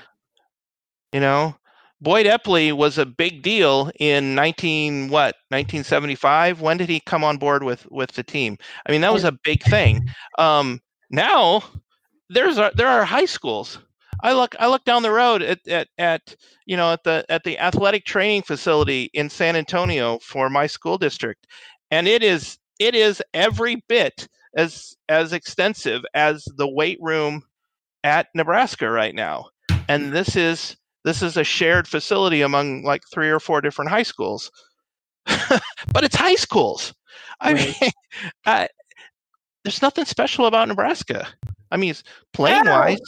[1.11, 1.55] You know,
[1.99, 6.61] Boyd Epley was a big deal in 19 what 1975.
[6.61, 8.55] When did he come on board with with the team?
[8.85, 10.07] I mean, that was a big thing.
[10.37, 11.63] Um, now
[12.29, 13.79] there's a, there are high schools.
[14.21, 16.35] I look I look down the road at, at at
[16.67, 20.99] you know at the at the athletic training facility in San Antonio for my school
[20.99, 21.47] district,
[21.89, 27.43] and it is it is every bit as as extensive as the weight room
[28.03, 29.49] at Nebraska right now.
[29.87, 34.03] And this is this is a shared facility among like three or four different high
[34.03, 34.51] schools.
[35.25, 36.93] but it's high schools.
[37.39, 37.81] I right.
[37.81, 37.91] mean,
[38.45, 38.67] uh,
[39.63, 41.27] there's nothing special about Nebraska.
[41.71, 41.93] I mean,
[42.33, 42.99] playing wise.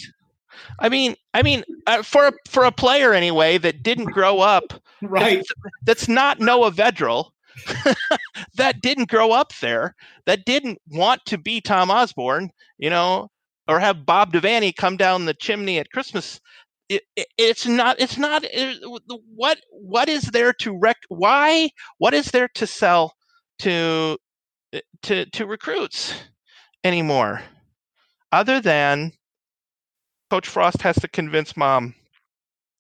[0.80, 4.74] I mean, I mean, uh, for a, for a player anyway that didn't grow up,
[5.02, 5.38] right?
[5.38, 5.52] That's,
[5.84, 7.32] that's not Noah Vedral.
[8.56, 9.96] that didn't grow up there,
[10.26, 13.30] that didn't want to be Tom Osborne, you know,
[13.68, 16.40] or have Bob Devaney come down the chimney at Christmas.
[16.90, 18.00] It, it, it's not.
[18.00, 18.44] It's not.
[18.44, 20.98] Uh, it, what What is there to rec?
[21.10, 21.70] Why?
[22.00, 23.14] What is there to sell
[23.60, 24.18] to
[24.74, 26.14] uh, to to recruits
[26.84, 27.42] anymore,
[28.32, 29.14] other than
[30.30, 31.96] Coach Frost has to convince mom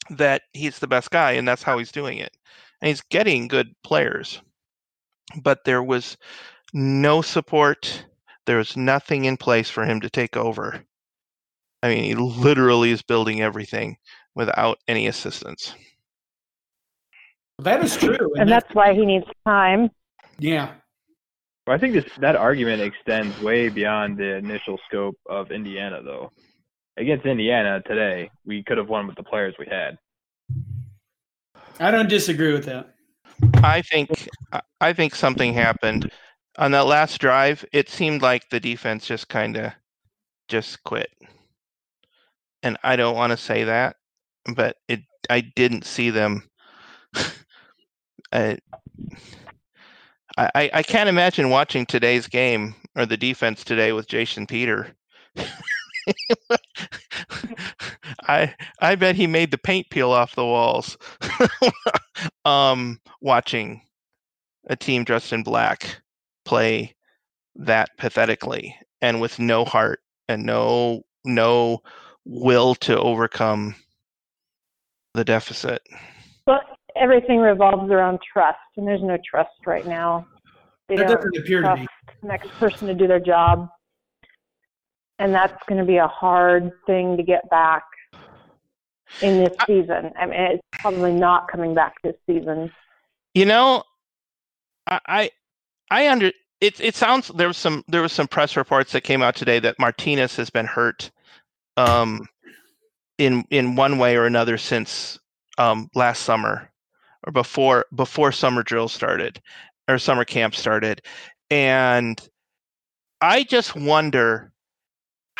[0.09, 2.35] that he's the best guy, and that's how he's doing it,
[2.81, 4.41] and he's getting good players
[5.41, 6.17] but there was
[6.73, 8.05] no support.
[8.45, 10.83] There was nothing in place for him to take over.
[11.83, 13.97] I mean, he literally is building everything
[14.35, 15.73] without any assistance.
[17.59, 19.89] That is true, And that's why he needs time.
[20.39, 20.73] yeah.
[21.67, 26.31] Well, I think this that argument extends way beyond the initial scope of Indiana, though.
[26.97, 29.97] Against Indiana today, we could have won with the players we had.
[31.79, 32.95] I don't disagree with that.
[33.63, 34.09] I think
[34.79, 36.11] I- think something happened
[36.57, 37.63] on that last drive.
[37.71, 39.73] It seemed like the defense just kind of
[40.49, 41.09] just quit,
[42.63, 43.95] and I don't want to say that,
[44.55, 46.43] but it I didn't see them.
[48.33, 48.57] I,
[50.37, 54.95] I I can't imagine watching today's game or the defense today with Jason Peter.
[58.27, 60.97] I I bet he made the paint peel off the walls.
[62.45, 63.81] um, watching
[64.67, 66.01] a team dressed in black
[66.45, 66.95] play
[67.55, 71.81] that pathetically and with no heart and no no
[72.25, 73.75] will to overcome
[75.13, 75.81] the deficit.
[76.45, 76.61] But
[76.95, 80.25] everything revolves around trust, and there's no trust right now.
[80.87, 81.87] They That doesn't appear to be.
[82.21, 83.67] the next person to do their job.
[85.21, 87.83] And that's going to be a hard thing to get back
[89.21, 90.11] in this I- season.
[90.19, 92.71] I mean, it's probably not coming back this season.
[93.35, 93.83] You know,
[94.87, 95.29] I I,
[95.91, 96.79] I under it.
[96.79, 99.77] It sounds there was some there was some press reports that came out today that
[99.77, 101.11] Martinez has been hurt,
[101.77, 102.27] um,
[103.19, 105.19] in in one way or another since
[105.59, 106.71] um last summer,
[107.27, 109.39] or before before summer drill started,
[109.87, 111.03] or summer camp started,
[111.51, 112.19] and
[113.21, 114.51] I just wonder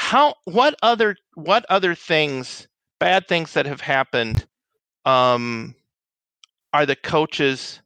[0.01, 2.67] how what other what other things
[2.99, 4.47] bad things that have happened
[5.05, 5.75] um
[6.73, 7.81] are the coaches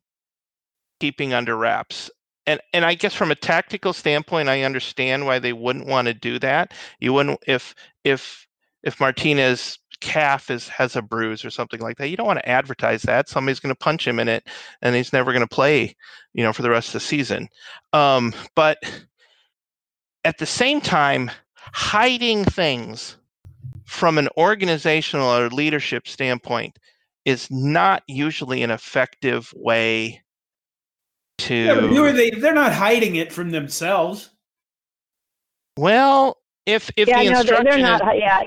[1.02, 2.10] keeping under wraps?
[2.48, 6.14] And and i guess from a tactical standpoint i understand why they wouldn't want to
[6.14, 6.74] do that.
[7.02, 8.48] You wouldn't if if
[8.82, 12.50] if martinez calf is has a bruise or something like that you don't want to
[12.50, 13.28] advertise that.
[13.28, 14.48] Somebody's going to punch him in it
[14.82, 15.94] and he's never going to play
[16.34, 17.50] you know for the rest of the season.
[17.92, 18.78] Um but
[20.24, 21.30] at the same time
[21.74, 23.18] hiding things
[23.86, 26.78] from an organizational or leadership standpoint
[27.26, 30.22] is not usually an effective way
[31.38, 32.30] to Yeah, who are they?
[32.32, 34.32] They're not hiding it from themselves.
[35.78, 38.16] well if if yeah, the no, they're, instruction they're not.
[38.16, 38.42] is, Yeah,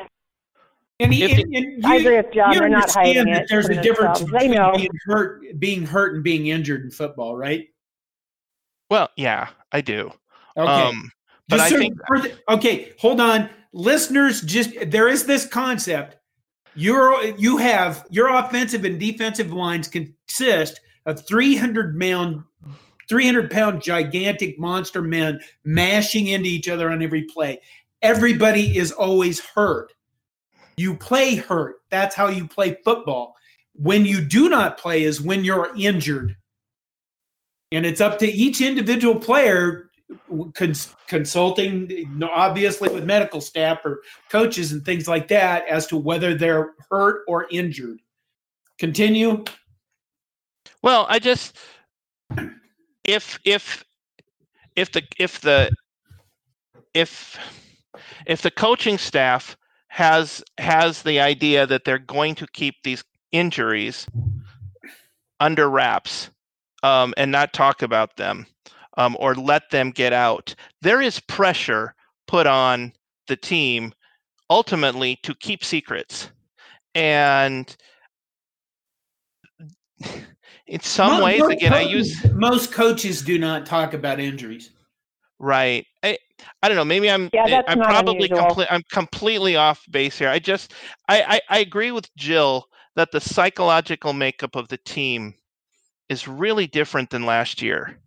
[1.01, 2.53] And, he, If and, and I agree with John.
[2.55, 3.49] you They're not understand hiding that it.
[3.49, 4.33] there's a difference themselves.
[4.33, 4.73] between They know.
[4.77, 7.69] being hurt, being hurt, and being injured in football, right?
[8.91, 10.11] well yeah i do
[10.57, 10.71] Okay.
[10.71, 11.11] um
[11.49, 11.99] but Just i think
[12.49, 14.41] okay, hold on, listeners.
[14.43, 16.17] Just there is this concept.
[16.75, 22.45] Your you have your offensive and defensive lines consist of 300 pound,
[23.09, 27.61] 300 pound gigantic monster men mashing into each other on every play.
[28.03, 29.93] Everybody is always hurt.
[30.77, 31.77] You play hurt.
[31.91, 33.35] That's how you play football.
[33.75, 36.37] When you do not play is when you're injured.
[37.73, 39.88] And it's up to each individual player
[40.55, 44.01] cons- consulting, obviously with medical staff or
[44.31, 48.01] coaches and things like that, as to whether they're hurt or injured.
[48.79, 49.45] Continue.
[50.83, 51.57] well i just
[53.05, 53.85] if if
[54.77, 55.71] if the if the
[56.95, 57.37] if
[58.27, 59.57] if the coaching staff
[59.89, 63.03] has has the idea that they're going to keep these
[63.33, 64.07] injuries
[65.41, 66.31] under wraps
[66.83, 68.47] um, and not talk about them
[68.99, 71.95] um, or let them get out, there is pressure
[72.27, 72.93] put on
[73.29, 73.95] the team
[74.51, 76.31] ultimately to keep secrets.
[76.95, 77.75] And
[80.67, 84.71] in some Mo- ways, most again, I use most coaches do not talk about injuries.
[85.39, 85.87] right.
[86.03, 86.19] I,
[86.63, 86.85] I don't know.
[86.85, 87.31] Maybe I'm.
[87.33, 88.39] Yeah, that's I'm not probably unusual.
[88.39, 88.69] complete.
[88.71, 90.29] I'm completely off base here.
[90.29, 90.75] I just.
[91.09, 91.57] I, I.
[91.57, 95.35] I agree with Jill that the psychological makeup of the team
[96.09, 97.99] is really different than last year,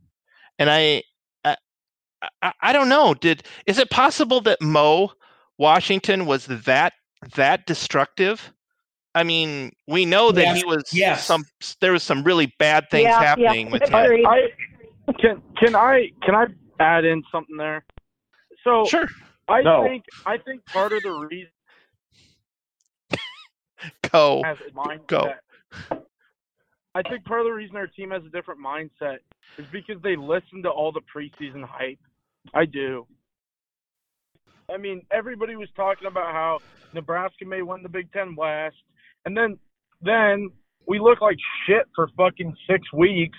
[0.61, 1.03] and I.
[1.43, 3.15] I, I, I don't know.
[3.15, 5.11] Did is it possible that Mo
[5.57, 6.93] Washington was that
[7.35, 8.53] that destructive?
[9.15, 11.25] I mean, we know that Yes, he was yes.
[11.25, 11.43] some.
[11.81, 13.95] There was some really bad things Yeah, yeah, happening with him.
[13.95, 14.25] agreed.
[14.25, 14.39] I
[15.19, 16.45] can can I can I
[16.79, 17.83] add in something there?
[18.63, 19.07] So Sure.
[19.49, 19.83] I No.
[19.83, 21.51] think I think part of the reason
[24.11, 24.41] Go.
[24.45, 25.07] has a mindset.
[25.07, 25.33] Go.
[26.93, 29.19] I think part of the reason our team has a different mindset
[29.57, 31.99] is because they listen to all the preseason hype.
[32.53, 33.07] I do.
[34.69, 36.59] I mean, everybody was talking about how
[36.93, 38.75] Nebraska may win the Big Ten West,
[39.25, 39.57] and then
[40.01, 40.49] then
[40.87, 43.37] we look like shit for fucking six weeks,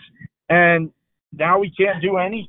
[0.48, 0.90] and
[1.32, 2.48] now we can't do anything.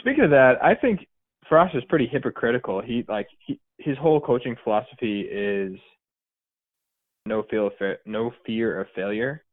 [0.00, 1.06] Speaking of that, I think
[1.48, 2.82] Frost is pretty hypocritical.
[2.82, 5.78] He like he his whole coaching philosophy is
[7.26, 7.70] no feel
[8.04, 9.44] no fear of failure.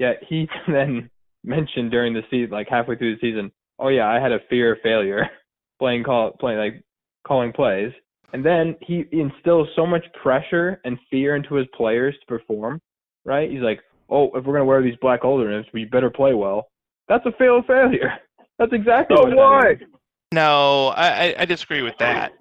[0.00, 1.08] Yet he then
[1.44, 4.72] mentioned during the season, like halfway through the season, oh yeah, I had a fear
[4.72, 5.28] of failure
[5.78, 6.82] playing call playing like
[7.24, 7.92] calling plays,
[8.32, 12.80] and then he instills so much pressure and fear into his players to perform.
[13.24, 13.50] Right?
[13.50, 16.68] He's like, oh, if we're gonna wear these black alternates, we better play well.
[17.08, 18.14] That's a fail of failure.
[18.58, 19.78] That's exactly So what.
[19.78, 19.86] that.
[20.32, 22.32] No, I, I- I disagree with that.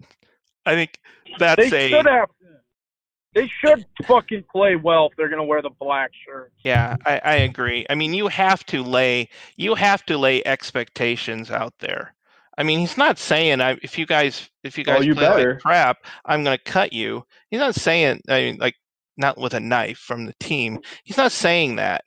[0.65, 0.99] I think
[1.39, 2.29] that's They a should have.
[3.35, 6.51] They should fucking play well if they're gonna wear the black shirt.
[6.63, 6.95] yeah.
[7.05, 7.85] I, I agree.
[7.89, 12.13] I mean, you have to lay you have to lay expectations out there.
[12.57, 15.23] I mean, he's not saying I, if you guys if you Oh, guys you play
[15.27, 15.53] better.
[15.53, 17.23] like crap, I'm going to cut you.
[17.51, 18.75] He's not saying I mean, like
[19.15, 20.79] not with a knife from the team.
[21.03, 22.03] He's not saying that.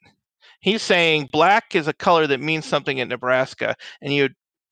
[0.61, 4.29] He's saying black is a color that means something in Nebraska, and you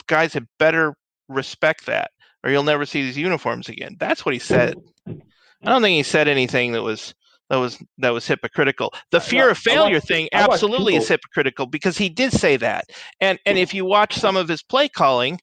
[0.07, 0.94] guys had better
[1.28, 2.11] respect that,
[2.44, 3.96] or you'll never see these uniforms again.
[3.98, 4.76] That's what he said.
[5.62, 7.14] I don't think he said anything that was
[7.50, 8.94] that was that was hypocritical.
[9.11, 12.86] The fear no, of failure watched- thing absolutely is hypocritical because he did say that.
[13.20, 15.40] And and if you watch some of his play calling,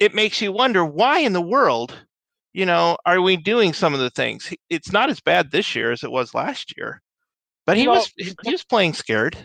[0.00, 1.94] it makes you wonder why in the world,
[2.52, 4.52] you know, are we doing some of the things?
[4.68, 7.00] It's not as bad this year as it was last year.
[7.64, 9.38] But he know, was he was playing scared.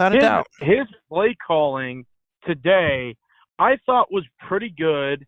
[0.00, 0.46] A his, doubt.
[0.60, 2.06] his play calling
[2.44, 3.16] today,
[3.58, 5.26] I thought was pretty good,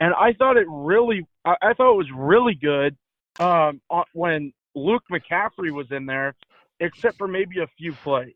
[0.00, 2.96] and I thought it really, I, I thought it was really good
[3.40, 3.80] um,
[4.12, 6.34] when Luke McCaffrey was in there,
[6.80, 8.34] except for maybe a few plays.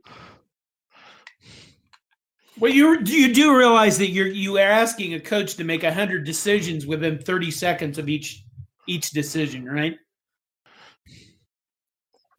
[2.59, 6.25] Well, you you do realize that you're you are asking a coach to make hundred
[6.25, 8.45] decisions within thirty seconds of each
[8.87, 9.99] each decision, right?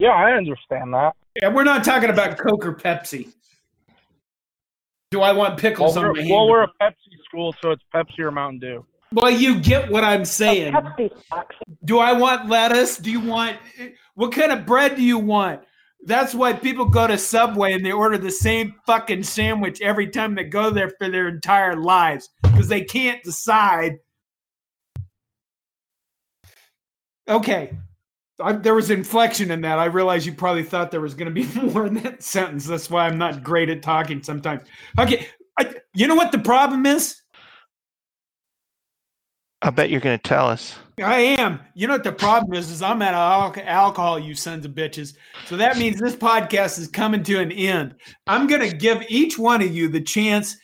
[0.00, 1.14] Yeah, I understand that.
[1.42, 3.32] And we're not talking about Coke or Pepsi.
[5.10, 7.82] Do I want Well, pickles on we're, my well, we're a Pepsi school, so it's
[7.94, 8.86] Pepsi or Mountain Dew.
[9.12, 10.74] Well, you get what I'm saying.
[11.84, 12.98] Do I want lettuce?
[12.98, 13.56] Do you want
[14.14, 15.62] what kind of bread do you want?
[16.04, 20.34] That's why people go to Subway and they order the same fucking sandwich every time
[20.34, 23.98] they go there for their entire lives because they can't decide.
[27.28, 27.76] Okay.
[28.40, 29.78] I, there was inflection in that.
[29.78, 32.66] I realize you probably thought there was going to be more in that sentence.
[32.66, 34.62] That's why I'm not great at talking sometimes.
[34.98, 35.26] Okay.
[35.58, 37.20] I, you know what the problem is?
[39.62, 40.76] I bet you're gonna tell us.
[41.02, 41.60] I am.
[41.74, 42.70] You know what the problem is?
[42.70, 45.14] Is I'm out of al- alcohol, you sons of bitches.
[45.46, 47.94] So that means this podcast is coming to an end.
[48.26, 50.56] I'm going to give each one of you the chance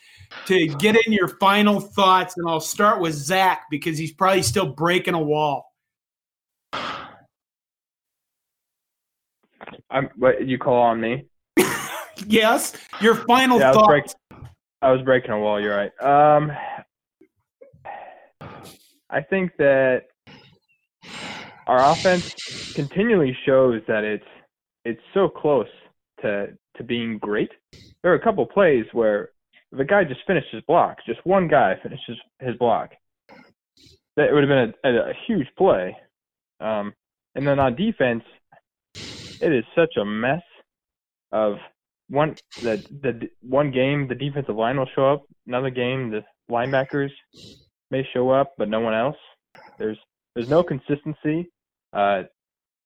[0.47, 4.65] to get in your final thoughts, and I'll start with Zach because he's probably still
[4.65, 5.71] breaking a wall.
[9.89, 10.09] I'm.
[10.17, 11.25] What you call on me?
[12.27, 14.15] Yes, your final Yeah, I was, thoughts.
[14.29, 14.47] break,
[14.81, 15.59] I was breaking a wall.
[15.61, 15.91] You're right.
[16.01, 16.49] Um,
[19.09, 20.03] I think that
[21.67, 24.25] our offense continually shows that it's
[24.83, 25.67] it's so close
[26.21, 26.47] to
[26.77, 27.51] to being great.
[28.01, 29.29] There are a couple plays where
[29.71, 30.97] the guy just finished his block.
[31.05, 32.91] Just one guy finishes his block.
[34.17, 35.95] That would have been a, a, a huge play.
[36.59, 36.93] Um,
[37.35, 38.23] and then on defense,
[38.93, 40.41] it is such a mess
[41.31, 41.55] of
[42.09, 45.23] one the the one game the defensive line will show up.
[45.47, 47.09] Another game the linebackers
[47.95, 49.17] may show up, but no one else.
[49.79, 49.97] There's
[50.35, 51.49] there's no consistency.
[51.93, 52.23] Uh,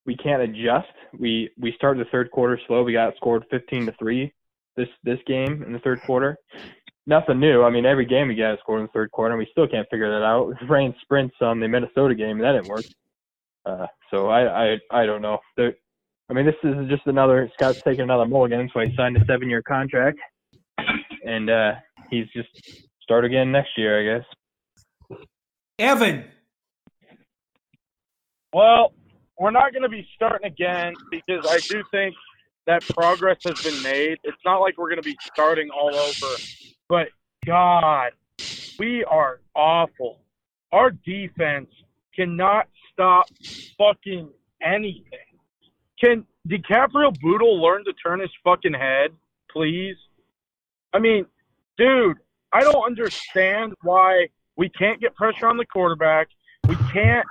[0.06, 0.94] we can't adjust.
[1.18, 2.84] We we started the third quarter slow.
[2.84, 4.32] We got scored 15 to three
[4.78, 6.38] this this game in the third quarter.
[7.08, 7.64] Nothing new.
[7.64, 9.88] I mean, every game we got scored in the third quarter, and we still can't
[9.90, 10.54] figure that out.
[10.70, 12.86] Ran sprints on the Minnesota game, and that didn't work.
[13.66, 15.40] Uh, so I I I don't know.
[15.58, 19.64] I mean, this is just another Scott's taking another mulligan, so he signed a seven-year
[19.64, 20.20] contract,
[21.26, 21.72] and uh,
[22.12, 22.50] he's just
[23.02, 24.26] start again next year, I guess.
[25.80, 26.26] Evan,
[28.54, 28.92] Well,
[29.38, 32.16] we're not going to be starting again because I do think
[32.68, 34.18] that progress has been made.
[34.26, 36.36] It's not like we're going to be starting all over,
[36.90, 37.08] but
[37.46, 38.12] God,
[38.78, 40.20] we are awful.
[40.74, 41.70] Our defense
[42.14, 43.28] cannot stop
[43.78, 44.30] fucking
[44.62, 45.20] anything.
[46.02, 49.12] Can Dicaprio Bootle learn to turn his fucking head,
[49.50, 49.96] please?
[50.94, 51.26] I mean,
[51.78, 52.18] dude,
[52.52, 54.28] I don't understand why
[54.60, 56.28] we can't get pressure on the quarterback.
[56.68, 57.26] We can't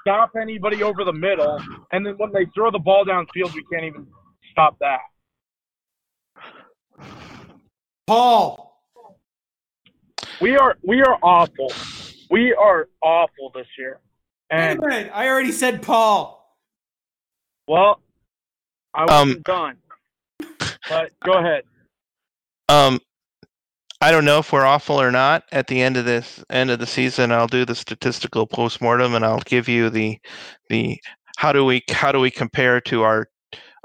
[0.00, 1.60] stop anybody over the middle,
[1.92, 4.06] and then when they throw the ball downfield, we can't even
[4.50, 5.00] stop that.
[8.06, 8.80] Paul,
[10.40, 11.70] We are we are awful.
[12.30, 14.00] We are awful this year.
[14.50, 15.10] And minute.
[15.14, 16.58] I already said Paul.
[17.68, 18.00] well,
[18.94, 19.76] I Um, wasn't done.
[20.88, 21.64] But go ahead.
[22.68, 23.00] Um,
[24.04, 25.44] I don't know if we're awful or not.
[25.50, 29.24] At the end of this end of the season, I'll do the statistical postmortem and
[29.24, 30.18] I'll give you the
[30.68, 31.00] the
[31.38, 33.30] how do we how do we compare to our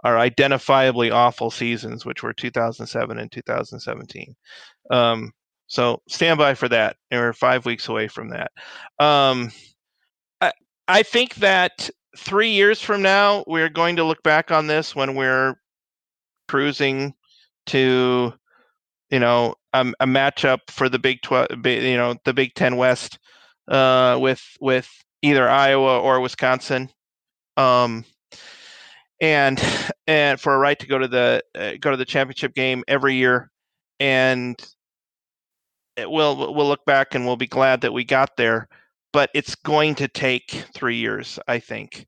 [0.03, 4.35] our identifiably awful seasons, which were 2007 and 2017.
[4.91, 5.31] Um,
[5.67, 6.97] so stand by for that.
[7.09, 8.51] We're five weeks away from that.
[8.99, 9.53] Um,
[10.41, 10.51] I,
[10.89, 15.15] I think that three years from now, we're going to look back on this when
[15.15, 15.55] we're
[16.49, 17.13] cruising
[17.67, 18.33] to,
[19.11, 23.19] you know, a, a matchup for the Big Twelve, you know, the Big Ten West
[23.67, 24.89] uh, with with
[25.21, 26.89] either Iowa or Wisconsin.
[27.57, 28.05] Um,
[29.21, 29.61] and
[30.07, 33.15] and for a right to go to the uh, go to the championship game every
[33.15, 33.49] year,
[33.99, 34.55] and
[35.97, 38.67] we'll we'll look back and we'll be glad that we got there.
[39.11, 42.05] But it's going to take three years, I think,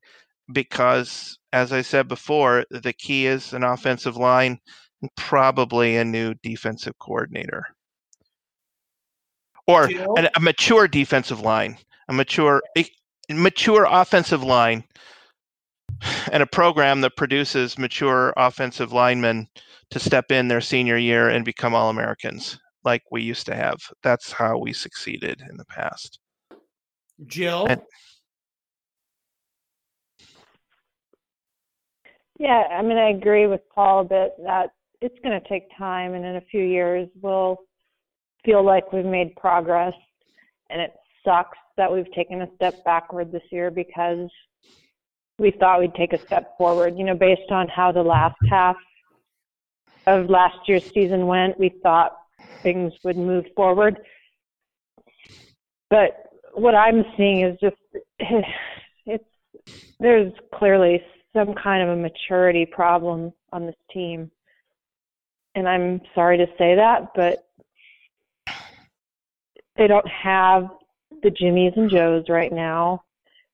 [0.53, 4.59] because as I said before, the key is an offensive line
[5.16, 7.64] probably a new defensive coordinator
[9.68, 11.78] or a, a mature defensive line,
[12.08, 12.86] a mature a
[13.30, 14.84] mature offensive line
[16.32, 19.47] and a program that produces mature offensive linemen
[19.91, 23.78] to step in their senior year and become all Americans like we used to have.
[24.04, 26.20] That's how we succeeded in the past.
[27.28, 27.68] Jill?
[27.68, 27.82] And,
[32.39, 34.72] yeah, I mean, I agree with Paul a bit that
[35.02, 37.58] it's going to take time, and in a few years, we'll
[38.45, 39.93] feel like we've made progress.
[40.70, 40.93] And it
[41.26, 44.30] sucks that we've taken a step backward this year because
[45.38, 46.97] we thought we'd take a step forward.
[46.97, 48.76] You know, based on how the last half
[50.08, 52.18] of last year's season went, we thought
[52.62, 53.97] things would move forward.
[55.89, 57.76] But what I'm seeing is just
[59.06, 59.26] it's
[59.99, 61.02] there's clearly
[61.34, 64.32] some kind of a maturity problem on this team.
[65.56, 67.47] And I'm sorry to say that, but
[69.78, 70.70] they don't have
[71.24, 73.04] the Jimmies and Joes right now.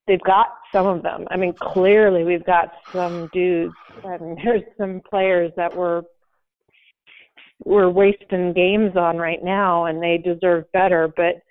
[0.08, 1.26] They've got some of them.
[1.30, 3.74] I mean, clearly we've got some dudes,
[4.04, 6.04] and there's some players that were
[7.66, 11.12] we're wasting games on right now, and they deserve better.
[11.16, 11.41] But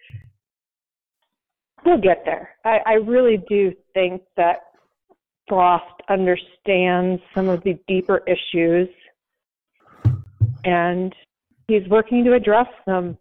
[1.84, 2.51] we'll get there.
[2.64, 4.61] I, I really do think that
[5.49, 8.88] Frost understands some of the deeper issues,
[10.66, 11.14] and
[11.68, 13.16] he's working to address them.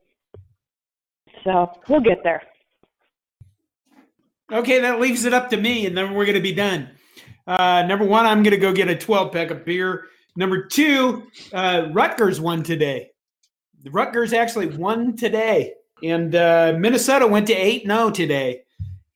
[1.44, 2.42] So we'll get there.
[4.52, 6.90] Okay, that leaves it up to me, and then we're going to be done.
[7.48, 10.06] Uh, number one, I'm going to go get a 12 pack of beer.
[10.36, 13.12] Number two, uh, Rutgers won today.
[13.84, 15.74] The Rutgers actually won today,
[16.04, 18.64] and uh, Minnesota went to eight zero today,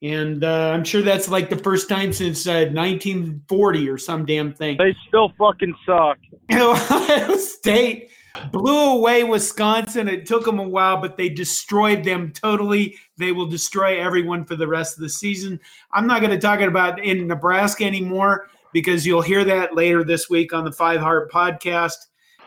[0.02, 4.54] and uh, I'm sure that's like the first time since 1940 uh, or some damn
[4.54, 4.78] thing.
[4.78, 6.20] They still fucking suck.
[6.52, 8.10] Ohio State
[8.52, 10.08] blew away Wisconsin.
[10.08, 12.98] It took them a while, but they destroyed them totally.
[13.18, 15.60] They will destroy everyone for the rest of the season.
[15.92, 20.30] I'm not going to talk about in Nebraska anymore because you'll hear that later this
[20.30, 21.96] week on the Five Heart podcast.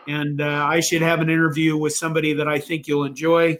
[0.07, 3.57] And uh, I should have an interview with somebody that I think you'll enjoy.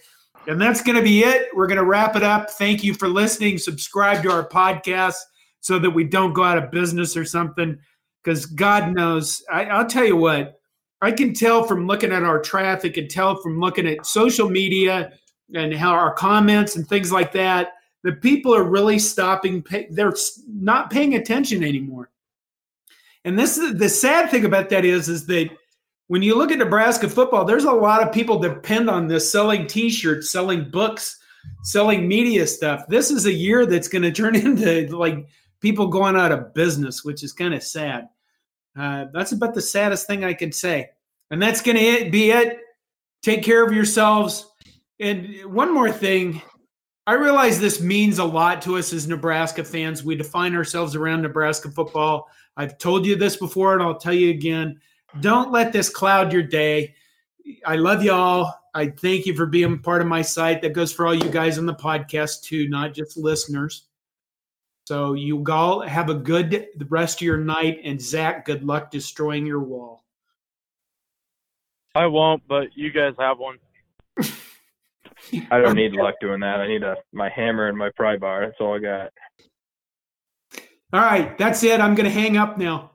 [0.47, 1.47] And that's going to be it.
[1.53, 2.51] We're going to wrap it up.
[2.51, 3.57] Thank you for listening.
[3.57, 5.15] Subscribe to our podcast
[5.61, 7.77] so that we don't go out of business or something.
[8.21, 10.59] Because God knows, I, I'll tell you what,
[11.03, 15.11] I can tell from looking at our traffic and tell from looking at social media
[15.53, 17.73] and how our comments and things like that
[18.03, 20.13] that people are really stopping they're
[20.47, 22.09] not paying attention anymore.
[23.25, 25.49] And this is the sad thing about that is is that
[26.07, 29.67] when you look at nebraska football there's a lot of people depend on this selling
[29.67, 31.19] t-shirts selling books
[31.63, 32.85] selling media stuff.
[32.87, 35.27] This is a year that's going to turn into like
[35.59, 38.07] people going out of business which is kind of sad.
[38.77, 40.89] Uh, that's about the saddest thing I can say.
[41.33, 42.59] And that's going to be it.
[43.23, 44.51] Take care of yourselves.
[44.99, 46.43] And one more thing
[47.07, 50.03] I realize this means a lot to us as Nebraska fans.
[50.03, 52.29] We define ourselves around Nebraska football.
[52.55, 54.79] I've told you this before, and I'll tell you again.
[55.21, 56.93] Don't let this cloud your day.
[57.65, 58.53] I love y'all.
[58.75, 60.61] I thank you for being part of my site.
[60.61, 63.87] That goes for all you guys on the podcast, too, not just listeners.
[64.85, 69.47] So you all have a good rest of your night, and Zach, good luck destroying
[69.47, 70.02] your wall.
[71.95, 73.57] I won't, but you guys have one.
[75.49, 76.59] I don't need luck doing that.
[76.59, 78.45] I need a my hammer and my pry bar.
[78.45, 79.11] That's all I got.
[80.91, 81.79] All right, that's it.
[81.79, 82.91] I'm gonna hang up now.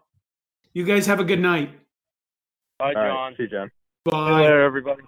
[0.72, 1.70] You guys have a good night.
[2.78, 3.05] Bye, John.
[3.05, 3.70] Right, see you, John.
[4.05, 4.11] Bye.
[4.11, 5.03] See you later, everybody.